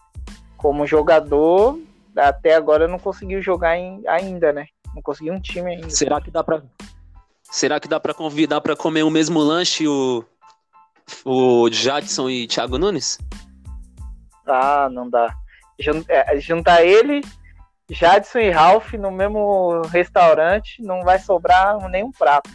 como 0.57 0.85
jogador, 0.85 1.79
até 2.15 2.55
agora 2.55 2.87
não 2.87 2.99
conseguiu 2.99 3.41
jogar 3.41 3.77
em, 3.77 4.01
ainda, 4.07 4.51
né? 4.51 4.65
Não 4.93 5.01
conseguiu 5.01 5.33
um 5.33 5.39
time 5.39 5.75
ainda. 5.75 5.89
Será 5.89 6.19
que 6.21 6.31
dá 6.31 6.43
para 6.43 6.61
Será 7.43 7.79
que 7.79 7.87
dá 7.87 7.99
para 7.99 8.13
convidar 8.13 8.61
para 8.61 8.75
comer 8.75 9.03
o 9.03 9.09
mesmo 9.09 9.39
lanche 9.39 9.87
o 9.87 10.23
o 11.25 11.69
Jadson 11.69 12.29
e 12.29 12.47
Thiago 12.47 12.77
Nunes? 12.77 13.17
Ah, 14.45 14.89
não 14.89 15.09
dá. 15.09 15.35
É, 16.07 16.39
juntar 16.39 16.83
ele, 16.83 17.21
Jadson 17.89 18.39
e 18.39 18.49
Ralph 18.49 18.93
no 18.93 19.11
mesmo 19.11 19.81
restaurante, 19.83 20.81
não 20.81 21.01
vai 21.03 21.19
sobrar 21.19 21.77
nenhum 21.89 22.11
prato. 22.11 22.49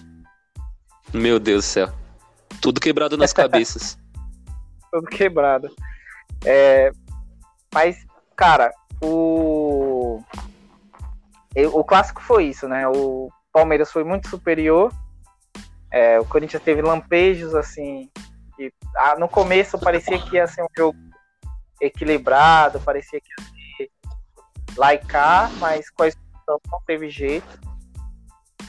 Meu 1.12 1.38
Deus 1.38 1.64
do 1.64 1.68
céu. 1.68 1.88
Tudo 2.60 2.80
quebrado 2.80 3.16
nas 3.16 3.32
cabeças. 3.34 3.98
Tudo 4.90 5.06
quebrado. 5.08 5.70
É, 6.44 6.90
mas, 7.72 8.06
cara, 8.34 8.72
o 9.02 10.22
o 11.72 11.82
clássico 11.82 12.22
foi 12.22 12.44
isso, 12.46 12.68
né? 12.68 12.86
O 12.86 13.30
Palmeiras 13.52 13.90
foi 13.90 14.04
muito 14.04 14.28
superior. 14.28 14.92
É, 15.90 16.20
o 16.20 16.24
Corinthians 16.26 16.62
teve 16.62 16.82
lampejos 16.82 17.54
assim. 17.54 18.10
E, 18.58 18.70
ah, 18.96 19.16
no 19.18 19.28
começo 19.28 19.78
parecia 19.78 20.18
que 20.18 20.36
ia 20.36 20.46
ser 20.46 20.62
um 20.62 20.68
jogo 20.76 20.98
equilibrado, 21.80 22.80
parecia 22.80 23.20
que 23.20 23.28
ia 23.28 23.46
ser 23.76 23.90
laicar, 24.76 25.50
mas 25.58 25.88
com 25.90 26.02
a 26.02 26.08
expulsão 26.08 26.60
não 26.70 26.80
teve 26.86 27.08
jeito. 27.08 27.58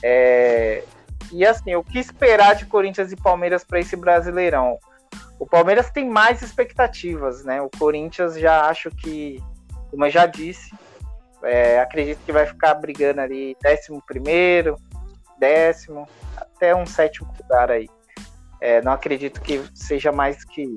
É, 0.01 0.83
e 1.31 1.45
assim, 1.45 1.75
o 1.75 1.83
que 1.83 1.99
esperar 1.99 2.55
de 2.55 2.65
Corinthians 2.65 3.11
e 3.11 3.15
Palmeiras 3.15 3.63
para 3.63 3.79
esse 3.79 3.95
Brasileirão? 3.95 4.77
O 5.39 5.45
Palmeiras 5.45 5.89
tem 5.89 6.09
mais 6.09 6.41
expectativas, 6.41 7.43
né? 7.43 7.61
O 7.61 7.69
Corinthians 7.69 8.39
já 8.39 8.67
acho 8.67 8.89
que 8.89 9.43
como 9.89 10.05
eu 10.05 10.09
já 10.09 10.25
disse, 10.25 10.73
é, 11.43 11.79
acredito 11.79 12.19
que 12.25 12.31
vai 12.31 12.45
ficar 12.45 12.73
brigando 12.75 13.21
ali 13.21 13.55
décimo 13.61 14.01
primeiro, 14.05 14.77
décimo, 15.37 16.07
até 16.35 16.75
um 16.75 16.85
sétimo 16.85 17.33
lugar 17.39 17.71
aí. 17.71 17.87
É, 18.59 18.81
não 18.81 18.91
acredito 18.91 19.41
que 19.41 19.63
seja 19.73 20.11
mais 20.11 20.43
que. 20.43 20.75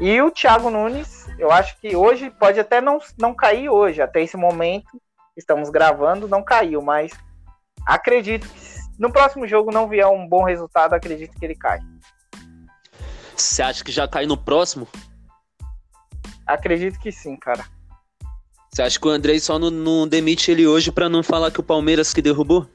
E 0.00 0.20
o 0.22 0.30
Thiago 0.30 0.70
Nunes, 0.70 1.26
eu 1.38 1.50
acho 1.50 1.76
que 1.80 1.96
hoje 1.96 2.30
pode 2.30 2.60
até 2.60 2.80
não, 2.80 2.98
não 3.18 3.34
cair 3.34 3.68
hoje, 3.68 4.00
até 4.00 4.22
esse 4.22 4.36
momento 4.36 5.00
estamos 5.36 5.70
gravando, 5.70 6.28
não 6.28 6.42
caiu, 6.42 6.82
mas 6.82 7.12
acredito 7.86 8.48
que 8.48 8.60
no 8.98 9.10
próximo 9.10 9.46
jogo 9.46 9.72
não 9.72 9.88
vier 9.88 10.06
um 10.06 10.28
bom 10.28 10.44
resultado, 10.44 10.94
acredito 10.94 11.38
que 11.38 11.44
ele 11.44 11.54
cai. 11.54 11.80
Você 13.36 13.62
acha 13.62 13.84
que 13.84 13.92
já 13.92 14.06
cai 14.06 14.26
no 14.26 14.36
próximo? 14.36 14.86
Acredito 16.46 16.98
que 16.98 17.12
sim, 17.12 17.36
cara. 17.36 17.64
Você 18.70 18.82
acha 18.82 18.98
que 18.98 19.06
o 19.06 19.10
Andrei 19.10 19.40
só 19.40 19.58
não, 19.58 19.70
não 19.70 20.06
demite 20.06 20.50
ele 20.50 20.66
hoje 20.66 20.92
para 20.92 21.08
não 21.08 21.22
falar 21.22 21.50
que 21.50 21.60
o 21.60 21.64
Palmeiras 21.64 22.12
que 22.12 22.22
derrubou? 22.22 22.66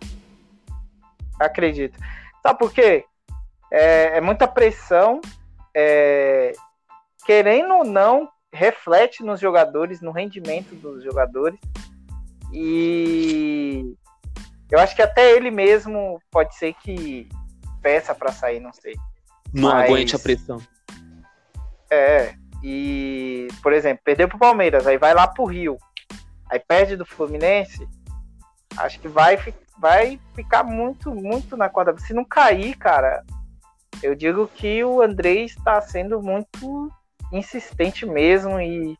Acredito. 1.39 1.97
Sabe 2.41 2.59
por 2.59 2.71
quê? 2.73 3.05
É, 3.71 4.17
é 4.17 4.21
muita 4.21 4.47
pressão. 4.47 5.21
É, 5.75 6.53
querendo 7.25 7.73
ou 7.73 7.85
não, 7.85 8.29
reflete 8.51 9.23
nos 9.23 9.39
jogadores, 9.39 10.01
no 10.01 10.11
rendimento 10.11 10.75
dos 10.75 11.03
jogadores. 11.03 11.59
E 12.51 13.95
eu 14.69 14.79
acho 14.79 14.95
que 14.95 15.01
até 15.01 15.31
ele 15.31 15.49
mesmo 15.49 16.19
pode 16.31 16.55
ser 16.55 16.73
que 16.75 17.27
peça 17.81 18.13
para 18.13 18.31
sair, 18.31 18.59
não 18.59 18.73
sei. 18.73 18.95
Não 19.53 19.69
Mas, 19.69 19.89
aguente 19.89 20.15
a 20.15 20.19
pressão. 20.19 20.61
É, 21.89 22.35
e, 22.63 23.47
por 23.61 23.73
exemplo, 23.73 24.01
perdeu 24.03 24.27
pro 24.27 24.39
Palmeiras, 24.39 24.87
aí 24.87 24.97
vai 24.97 25.13
lá 25.13 25.27
pro 25.27 25.45
Rio 25.45 25.77
aí 26.53 26.59
perde 26.59 26.95
do 26.95 27.03
Fluminense, 27.03 27.87
acho 28.77 28.99
que 28.99 29.07
vai, 29.07 29.37
vai 29.79 30.19
ficar 30.35 30.63
muito, 30.63 31.13
muito 31.13 31.57
na 31.57 31.67
quadra. 31.67 31.97
Se 31.97 32.13
não 32.13 32.23
cair, 32.23 32.75
cara, 32.75 33.23
eu 34.03 34.13
digo 34.13 34.47
que 34.47 34.83
o 34.83 35.01
André 35.01 35.45
está 35.45 35.81
sendo 35.81 36.21
muito 36.21 36.91
insistente 37.31 38.05
mesmo 38.05 38.61
e, 38.61 38.95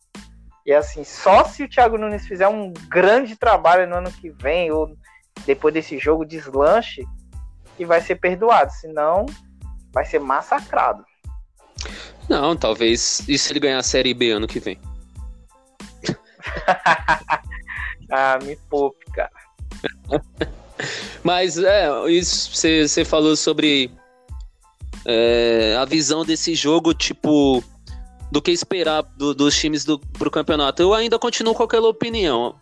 e 0.66 0.74
assim, 0.74 1.04
só 1.04 1.44
se 1.44 1.64
o 1.64 1.70
Thiago 1.70 1.96
Nunes 1.96 2.26
fizer 2.26 2.48
um 2.48 2.74
grande 2.90 3.36
trabalho 3.36 3.88
no 3.88 3.98
ano 3.98 4.12
que 4.12 4.32
vem 4.32 4.72
ou 4.72 4.98
depois 5.46 5.74
desse 5.76 6.00
jogo 6.00 6.26
deslanche, 6.26 7.06
que 7.78 7.86
vai 7.86 8.02
ser 8.02 8.16
perdoado, 8.16 8.72
senão 8.72 9.28
vai 9.92 10.06
ser 10.06 10.20
massacrado. 10.20 11.06
Não, 12.30 12.56
talvez 12.56 13.28
e 13.28 13.38
se 13.38 13.52
ele 13.52 13.60
ganhar 13.60 13.80
a 13.80 13.84
Série 13.84 14.14
B 14.14 14.32
ano 14.32 14.48
que 14.48 14.60
vem? 14.60 14.80
ah, 18.12 18.40
me 18.44 18.56
poupe, 18.70 19.06
cara. 19.12 19.32
Mas 21.24 21.58
é, 21.58 21.90
isso 22.10 22.52
você 22.54 23.06
falou 23.06 23.36
sobre 23.36 23.92
é, 25.06 25.76
a 25.80 25.86
visão 25.86 26.26
desse 26.26 26.56
jogo, 26.56 26.94
tipo, 26.94 27.64
do 28.32 28.42
que 28.42 28.52
esperar 28.52 29.04
do, 29.18 29.34
dos 29.34 29.56
times 29.56 29.86
do, 29.86 30.00
pro 30.00 30.32
campeonato. 30.32 30.82
Eu 30.82 30.94
ainda 30.94 31.20
continuo 31.20 31.54
com 31.54 31.64
aquela 31.64 31.88
opinião. 31.88 32.56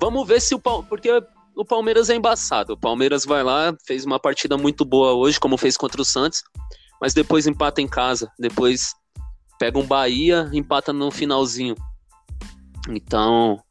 Vamos 0.00 0.26
ver 0.26 0.40
se 0.40 0.54
o 0.54 0.58
porque 0.58 1.10
o 1.56 1.64
Palmeiras 1.64 2.10
é 2.10 2.14
embaçado. 2.14 2.74
O 2.74 2.76
Palmeiras 2.76 3.24
vai 3.24 3.42
lá, 3.42 3.74
fez 3.86 4.04
uma 4.04 4.18
partida 4.18 4.56
muito 4.56 4.84
boa 4.84 5.12
hoje, 5.12 5.38
como 5.38 5.56
fez 5.56 5.76
contra 5.76 6.00
o 6.00 6.04
Santos, 6.04 6.42
mas 7.04 7.12
depois 7.12 7.46
empata 7.46 7.82
em 7.82 7.86
casa, 7.86 8.32
depois 8.38 8.94
pega 9.58 9.78
um 9.78 9.86
Bahia, 9.86 10.48
empata 10.54 10.90
no 10.90 11.10
finalzinho. 11.10 11.74
Então, 12.88 13.62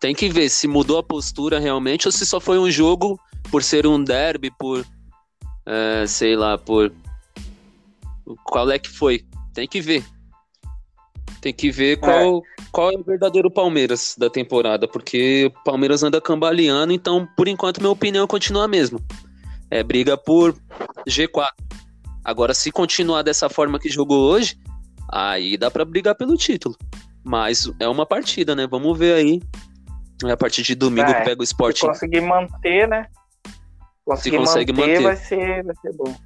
tem 0.00 0.14
que 0.14 0.28
ver 0.28 0.48
se 0.48 0.68
mudou 0.68 0.96
a 0.96 1.02
postura 1.02 1.58
realmente 1.58 2.06
ou 2.06 2.12
se 2.12 2.24
só 2.24 2.38
foi 2.38 2.60
um 2.60 2.70
jogo 2.70 3.18
por 3.50 3.64
ser 3.64 3.88
um 3.88 4.00
derby, 4.00 4.52
por. 4.56 4.86
É, 5.66 6.06
sei 6.06 6.36
lá, 6.36 6.56
por. 6.56 6.92
Qual 8.44 8.70
é 8.70 8.78
que 8.78 8.88
foi? 8.88 9.26
Tem 9.52 9.66
que 9.66 9.80
ver. 9.80 10.04
Tem 11.40 11.52
que 11.52 11.72
ver 11.72 11.96
qual 11.96 12.38
é. 12.38 12.64
qual 12.70 12.92
é 12.92 12.96
o 12.96 13.02
verdadeiro 13.02 13.50
Palmeiras 13.50 14.14
da 14.16 14.30
temporada, 14.30 14.86
porque 14.86 15.46
o 15.46 15.64
Palmeiras 15.64 16.04
anda 16.04 16.20
cambaleando, 16.20 16.92
então, 16.92 17.26
por 17.36 17.48
enquanto, 17.48 17.80
minha 17.80 17.90
opinião 17.90 18.28
continua 18.28 18.66
a 18.66 18.68
mesma. 18.68 19.00
É 19.72 19.82
briga 19.82 20.16
por 20.16 20.54
G4. 21.04 21.65
Agora, 22.26 22.52
se 22.52 22.72
continuar 22.72 23.22
dessa 23.22 23.48
forma 23.48 23.78
que 23.78 23.88
jogou 23.88 24.28
hoje, 24.32 24.58
aí 25.12 25.56
dá 25.56 25.70
para 25.70 25.84
brigar 25.84 26.16
pelo 26.16 26.36
título. 26.36 26.76
Mas 27.22 27.70
é 27.78 27.86
uma 27.86 28.04
partida, 28.04 28.52
né? 28.52 28.66
Vamos 28.66 28.98
ver 28.98 29.14
aí. 29.14 29.40
É 30.24 30.32
a 30.32 30.36
partir 30.36 30.64
de 30.64 30.74
domingo 30.74 31.08
é, 31.08 31.22
pega 31.22 31.40
o 31.40 31.44
esporte. 31.44 31.78
Se 31.78 31.86
conseguir 31.86 32.22
manter, 32.22 32.88
né? 32.88 33.06
Conseguir 34.04 34.38
se 34.38 34.42
consegue 34.42 34.72
manter, 34.72 35.00
manter. 35.00 35.02
Vai, 35.04 35.16
ser, 35.16 35.62
vai 35.62 35.76
ser 35.76 35.92
bom. 35.92 36.16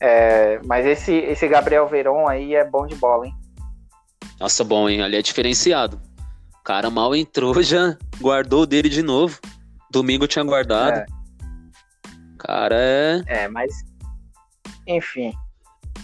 É, 0.00 0.58
mas 0.64 0.86
esse, 0.86 1.12
esse 1.12 1.46
Gabriel 1.46 1.86
Veron 1.86 2.26
aí 2.26 2.54
é 2.54 2.64
bom 2.64 2.86
de 2.86 2.94
bola, 2.94 3.26
hein? 3.26 3.34
Nossa, 4.40 4.64
bom, 4.64 4.88
hein? 4.88 5.02
Ali 5.02 5.16
é 5.16 5.22
diferenciado. 5.22 6.00
O 6.60 6.62
cara 6.64 6.88
mal 6.88 7.14
entrou, 7.14 7.52
já 7.62 7.94
guardou 8.22 8.64
dele 8.64 8.88
de 8.88 9.02
novo. 9.02 9.38
Domingo 9.90 10.26
tinha 10.26 10.44
guardado. 10.44 11.00
É. 11.00 11.06
Cara, 12.38 12.76
é. 12.78 13.22
É, 13.26 13.48
mas. 13.48 13.89
Enfim. 14.86 15.32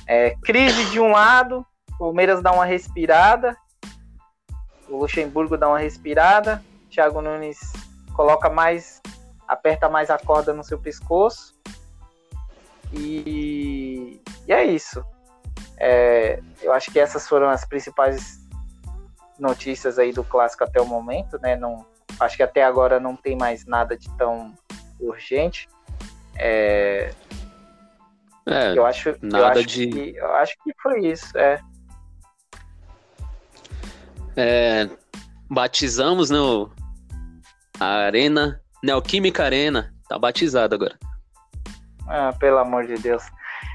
É, 0.06 0.36
crise 0.42 0.90
de 0.90 1.00
um 1.00 1.10
lado, 1.10 1.66
Palmeiras 1.98 2.42
dá 2.42 2.52
uma 2.52 2.64
respirada. 2.64 3.56
O 4.88 4.98
Luxemburgo 4.98 5.56
dá 5.56 5.68
uma 5.68 5.78
respirada. 5.78 6.62
Thiago 6.90 7.20
Nunes 7.20 7.58
coloca 8.14 8.48
mais. 8.48 9.00
aperta 9.48 9.88
mais 9.88 10.10
a 10.10 10.18
corda 10.18 10.52
no 10.52 10.62
seu 10.62 10.78
pescoço. 10.78 11.54
E, 12.92 14.20
e 14.46 14.52
é 14.52 14.64
isso. 14.64 15.04
É, 15.78 16.40
eu 16.62 16.72
acho 16.72 16.90
que 16.90 16.98
essas 16.98 17.28
foram 17.28 17.48
as 17.48 17.64
principais 17.64 18.40
notícias 19.38 19.98
aí 19.98 20.12
do 20.12 20.24
clássico 20.24 20.64
até 20.64 20.80
o 20.80 20.86
momento, 20.86 21.38
né? 21.40 21.56
Não, 21.56 21.84
acho 22.18 22.36
que 22.36 22.42
até 22.42 22.64
agora 22.64 22.98
não 22.98 23.14
tem 23.16 23.36
mais 23.36 23.66
nada 23.66 23.96
de 23.96 24.08
tão 24.16 24.54
urgente. 24.98 25.68
É, 26.38 27.12
é 28.48 28.76
eu 28.76 28.86
acho, 28.86 29.14
nada 29.20 29.38
eu 29.38 29.46
acho 29.46 29.66
de. 29.66 29.86
Que, 29.88 30.16
eu 30.16 30.34
acho 30.36 30.54
que 30.62 30.72
foi 30.82 31.06
isso, 31.06 31.36
é. 31.36 31.60
é 34.36 34.88
batizamos 35.50 36.30
né, 36.30 36.38
a 37.78 37.86
Arena, 37.86 38.60
Neoquímica 38.82 39.44
Arena, 39.44 39.92
tá 40.08 40.18
batizado 40.18 40.74
agora. 40.74 40.98
Ah, 42.08 42.32
pelo 42.38 42.58
amor 42.58 42.86
de 42.86 42.94
Deus. 42.94 43.22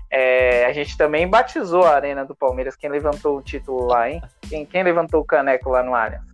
É, 0.09 0.65
a 0.65 0.73
gente 0.73 0.97
também 0.97 1.27
batizou 1.27 1.83
a 1.83 1.95
Arena 1.95 2.25
do 2.25 2.35
Palmeiras. 2.35 2.75
Quem 2.75 2.89
levantou 2.89 3.37
o 3.37 3.41
título 3.41 3.85
lá, 3.85 4.09
hein? 4.09 4.21
Quem, 4.47 4.65
quem 4.65 4.83
levantou 4.83 5.21
o 5.21 5.25
caneco 5.25 5.69
lá 5.69 5.81
no 5.81 5.95
Allianz? 5.95 6.29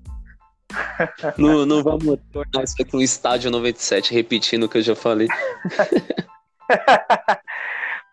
Não, 1.38 1.66
não 1.66 1.82
vamos 1.82 2.20
tornar 2.34 2.64
isso 2.64 2.76
aqui 2.82 2.94
um 2.94 3.02
estádio 3.02 3.50
97, 3.50 4.14
repetindo 4.14 4.64
o 4.64 4.70
que 4.70 4.80
eu 4.80 4.82
já 4.82 4.98
falei. 4.98 5.30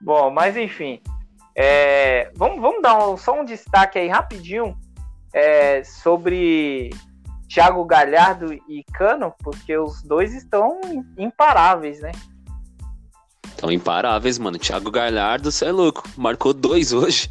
Bom, 0.05 0.31
mas 0.31 0.55
enfim. 0.55 1.01
É, 1.57 2.31
vamos, 2.35 2.61
vamos 2.61 2.83
dar 2.83 3.09
um, 3.09 3.17
só 3.17 3.41
um 3.41 3.45
destaque 3.45 3.99
aí 3.99 4.07
rapidinho 4.07 4.77
é, 5.33 5.83
sobre 5.83 6.91
Thiago 7.49 7.83
Galhardo 7.87 8.53
e 8.53 8.85
Cano, 8.93 9.33
porque 9.43 9.75
os 9.79 10.03
dois 10.03 10.35
estão 10.35 10.79
imparáveis, 11.17 12.01
né? 12.01 12.13
Estão 13.47 13.73
imparáveis, 13.73 14.39
mano. 14.39 14.59
Thiago 14.59 14.91
Galhardo, 14.91 15.51
você 15.51 15.65
é 15.65 15.73
louco. 15.73 16.07
Marcou 16.19 16.53
dois 16.53 16.93
hoje. 16.93 17.31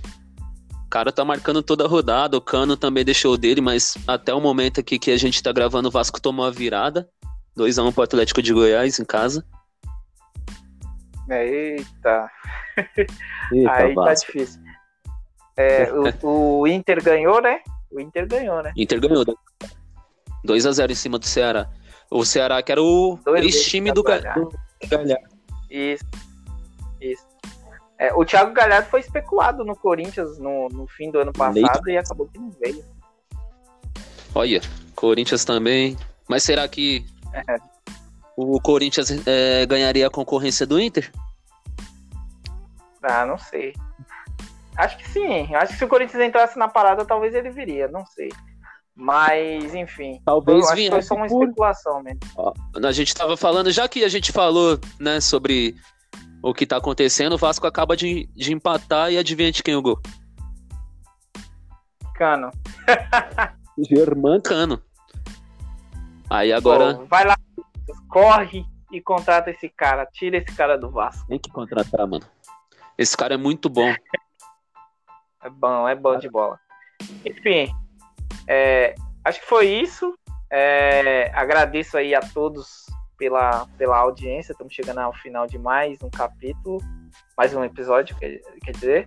O 0.84 0.90
cara 0.90 1.12
tá 1.12 1.24
marcando 1.24 1.62
toda 1.62 1.86
a 1.86 1.88
rodada. 1.88 2.36
O 2.36 2.42
Cano 2.42 2.76
também 2.76 3.06
deixou 3.06 3.38
dele, 3.38 3.62
mas 3.62 3.96
até 4.08 4.34
o 4.34 4.42
momento 4.42 4.80
aqui 4.80 4.98
que 4.98 5.12
a 5.12 5.18
gente 5.18 5.44
tá 5.44 5.52
gravando, 5.52 5.90
o 5.90 5.92
Vasco 5.92 6.20
tomou 6.20 6.46
a 6.46 6.52
virada. 6.52 7.08
2x1 7.56 7.88
um 7.88 7.92
pro 7.92 8.04
Atlético 8.04 8.42
de 8.42 8.52
Goiás 8.52 9.00
em 9.00 9.06
casa. 9.06 9.46
Eita. 11.30 12.30
Eita 13.52 13.72
Aí 13.72 13.96
tá 13.96 14.02
Vasco. 14.02 14.04
tá 14.04 14.14
difícil. 14.14 14.62
É, 15.56 15.92
o, 15.92 16.60
o, 16.62 16.68
Inter 16.68 17.04
ganhou, 17.04 17.42
né? 17.42 17.62
O 17.92 18.00
Inter 18.00 18.28
ganhou, 18.28 18.62
né? 18.64 18.74
Inter 18.76 19.00
ganhou. 19.00 19.24
2x0 20.46 20.92
em 20.92 20.96
cima 20.96 21.20
do 21.20 21.26
Ceará. 21.26 21.70
O 22.10 22.26
Ceará 22.26 22.62
que 22.62 22.72
era 22.72 22.82
o 22.82 23.20
ex-time 23.38 23.92
do, 23.92 23.96
do 23.96 24.04
Galhardo. 24.04 24.50
Isso. 25.70 26.06
Isso. 27.00 27.26
É, 27.98 28.14
o 28.14 28.26
Thiago 28.26 28.54
Galhardo 28.54 28.90
foi 28.90 29.00
especulado 29.00 29.64
no 29.64 29.76
Corinthians 29.76 30.38
no, 30.38 30.68
no 30.70 30.88
fim 30.88 31.10
do 31.10 31.20
ano 31.20 31.32
passado 31.32 31.90
e 31.90 31.98
acabou 31.98 32.28
que 32.28 32.40
não 32.40 32.50
veio. 32.62 32.84
Olha, 34.36 34.62
Corinthians 34.96 35.46
também. 35.46 35.96
Mas 36.28 36.44
será 36.44 36.68
que 36.68 37.06
é. 37.34 37.73
O 38.36 38.60
Corinthians 38.60 39.10
é, 39.26 39.66
ganharia 39.66 40.08
a 40.08 40.12
concorrência 40.12 40.66
do 40.66 40.80
Inter? 40.80 41.12
Ah, 43.02 43.26
não 43.26 43.38
sei. 43.38 43.74
Acho 44.78 44.98
que 44.98 45.10
sim. 45.10 45.54
Acho 45.56 45.74
que 45.74 45.80
se 45.80 45.86
o 45.86 45.88
Corinthians 45.88 46.24
entrasse 46.24 46.58
na 46.58 46.68
parada, 46.68 47.06
talvez 47.06 47.34
ele 47.34 47.50
viria. 47.50 47.88
Não 47.88 48.06
sei. 48.06 48.30
Mas, 48.96 49.74
enfim. 49.74 50.22
Talvez 50.26 50.66
foi, 50.70 50.90
foi 50.90 51.02
só 51.02 51.16
uma 51.16 51.28
por... 51.28 51.44
especulação 51.44 52.02
mesmo. 52.02 52.20
Ó, 52.36 52.54
a 52.84 52.92
gente 52.92 53.08
estava 53.10 53.36
falando, 53.36 53.72
já 53.72 53.88
que 53.88 54.04
a 54.04 54.10
gente 54.10 54.32
falou 54.32 54.80
né, 55.00 55.20
sobre 55.20 55.76
o 56.42 56.54
que 56.54 56.64
está 56.64 56.78
acontecendo, 56.78 57.34
o 57.34 57.38
Vasco 57.38 57.66
acaba 57.66 57.98
de, 57.98 58.30
de 58.36 58.54
empatar 58.54 59.12
e 59.12 59.18
adivinha 59.18 59.52
de 59.52 59.64
quem 59.64 59.76
o 59.76 59.82
gol? 59.82 60.00
Cano. 62.16 62.52
Germán 63.90 64.40
Cano. 64.40 64.82
Aí 66.30 66.54
agora. 66.54 66.96
Pô, 66.96 67.06
vai 67.06 67.26
lá, 67.26 67.38
corre 68.10 68.66
e 68.92 69.02
contrata 69.02 69.52
esse 69.52 69.70
cara. 69.70 70.06
Tira 70.06 70.38
esse 70.38 70.56
cara 70.56 70.78
do 70.78 70.90
Vasco. 70.90 71.28
Tem 71.28 71.40
que 71.40 71.52
contratar, 71.52 72.08
mano. 72.08 72.26
Esse 72.98 73.18
cara 73.18 73.34
é 73.34 73.38
muito 73.38 73.70
bom. 73.70 73.94
é 75.44 75.50
bom, 75.50 75.88
é 75.88 75.96
bom 75.96 76.18
de 76.18 76.30
bola. 76.30 76.60
Enfim, 77.26 77.74
é, 78.48 78.96
acho 79.24 79.40
que 79.40 79.48
foi 79.48 79.68
isso. 79.68 80.14
É, 80.52 81.32
agradeço 81.34 81.98
aí 81.98 82.14
a 82.14 82.20
todos 82.20 82.86
pela, 83.18 83.66
pela 83.78 83.98
audiência. 83.98 84.52
Estamos 84.52 84.74
chegando 84.74 85.00
ao 85.00 85.14
final 85.14 85.48
de 85.48 85.58
mais 85.58 86.02
um 86.04 86.10
capítulo, 86.10 86.80
mais 87.38 87.54
um 87.56 87.64
episódio, 87.64 88.16
quer, 88.18 88.40
quer 88.64 88.72
dizer. 88.72 89.06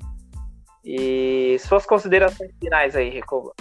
E 0.85 1.57
suas 1.61 1.87
considerações 1.87 2.51
finais 2.61 2.97
aí, 2.97 3.09
Recoba. 3.09 3.55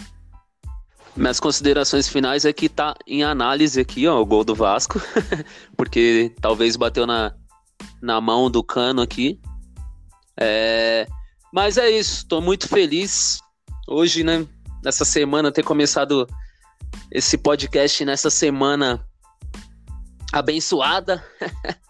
Minhas 1.15 1.39
considerações 1.39 2.10
finais 2.10 2.43
é 2.43 2.51
que 2.51 2.67
tá 2.67 2.93
em 3.08 3.23
análise 3.23 3.80
aqui, 3.80 4.06
ó, 4.08 4.19
o 4.19 4.25
gol 4.25 4.43
do 4.43 4.54
Vasco, 4.54 5.01
porque 5.78 6.34
talvez 6.41 6.75
bateu 6.75 7.08
na, 7.08 7.34
na 8.01 8.19
mão 8.19 8.51
do 8.51 8.62
cano 8.62 9.01
aqui. 9.01 9.39
É, 10.38 11.08
mas 11.54 11.78
é 11.78 11.89
isso, 11.89 12.28
tô 12.28 12.41
muito 12.41 12.67
feliz. 12.67 13.39
Hoje, 13.88 14.23
né, 14.23 14.45
nessa 14.84 15.06
semana, 15.06 15.51
ter 15.51 15.63
começado 15.63 16.28
esse 17.10 17.38
podcast 17.38 18.04
nessa 18.04 18.30
semana 18.30 19.06
abençoada. 20.34 21.23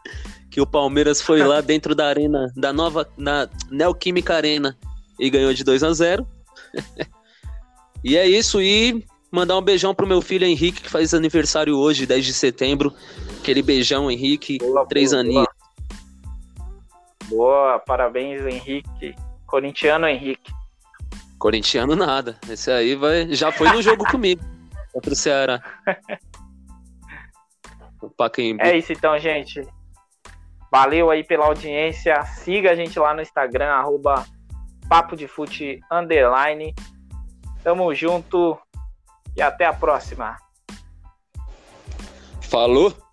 que 0.56 0.62
o 0.62 0.66
Palmeiras 0.66 1.20
foi 1.20 1.44
lá 1.44 1.60
dentro 1.62 1.94
da 1.94 2.08
arena, 2.08 2.50
da 2.56 2.72
nova, 2.72 3.10
na 3.18 3.50
Neoquímica 3.70 4.36
Arena 4.36 4.78
e 5.20 5.30
ganhou 5.30 5.54
de 5.54 5.66
2 5.66 5.84
a 5.84 5.92
0 5.92 6.26
E 8.02 8.16
é 8.16 8.26
isso, 8.26 8.62
e 8.62 9.06
mandar 9.32 9.58
um 9.58 9.62
beijão 9.62 9.94
pro 9.94 10.08
meu 10.08 10.22
filho 10.22 10.46
Henrique, 10.46 10.82
que 10.82 10.90
faz 10.90 11.14
aniversário 11.14 11.78
hoje, 11.78 12.06
10 12.06 12.26
de 12.26 12.34
setembro. 12.34 12.94
Aquele 13.40 13.62
beijão, 13.62 14.10
Henrique, 14.10 14.58
boa, 14.58 14.86
três 14.86 15.12
boa, 15.12 15.22
aninhos. 15.22 15.48
Boa. 17.28 17.80
parabéns, 17.80 18.46
Henrique. 18.46 19.16
Corintiano 19.46 20.08
Henrique. 20.08 20.52
Corintiano 21.38 21.96
nada. 21.96 22.38
Esse 22.50 22.72
aí 22.72 22.96
vai, 22.96 23.34
já 23.34 23.52
foi 23.52 23.70
no 23.70 23.82
jogo 23.82 24.06
comigo 24.10 24.44
contra 24.92 25.14
o 25.14 25.16
Ceará. 25.16 25.62
O 28.02 28.10
Pacaembu. 28.10 28.64
É 28.64 28.78
isso 28.78 28.94
então, 28.94 29.18
gente. 29.20 29.62
Valeu 30.72 31.10
aí 31.10 31.24
pela 31.24 31.46
audiência. 31.46 32.22
Siga 32.24 32.72
a 32.72 32.76
gente 32.76 32.98
lá 32.98 33.14
no 33.14 33.22
Instagram, 33.22 33.68
arroba 33.68 34.26
Papo 34.90 35.16
de 35.16 35.28
Fute 35.28 35.80
Underline. 35.92 36.74
Tamo 37.64 37.94
junto 37.94 38.58
e 39.36 39.42
até 39.42 39.66
a 39.66 39.74
próxima. 39.74 40.38
Falou! 42.42 43.05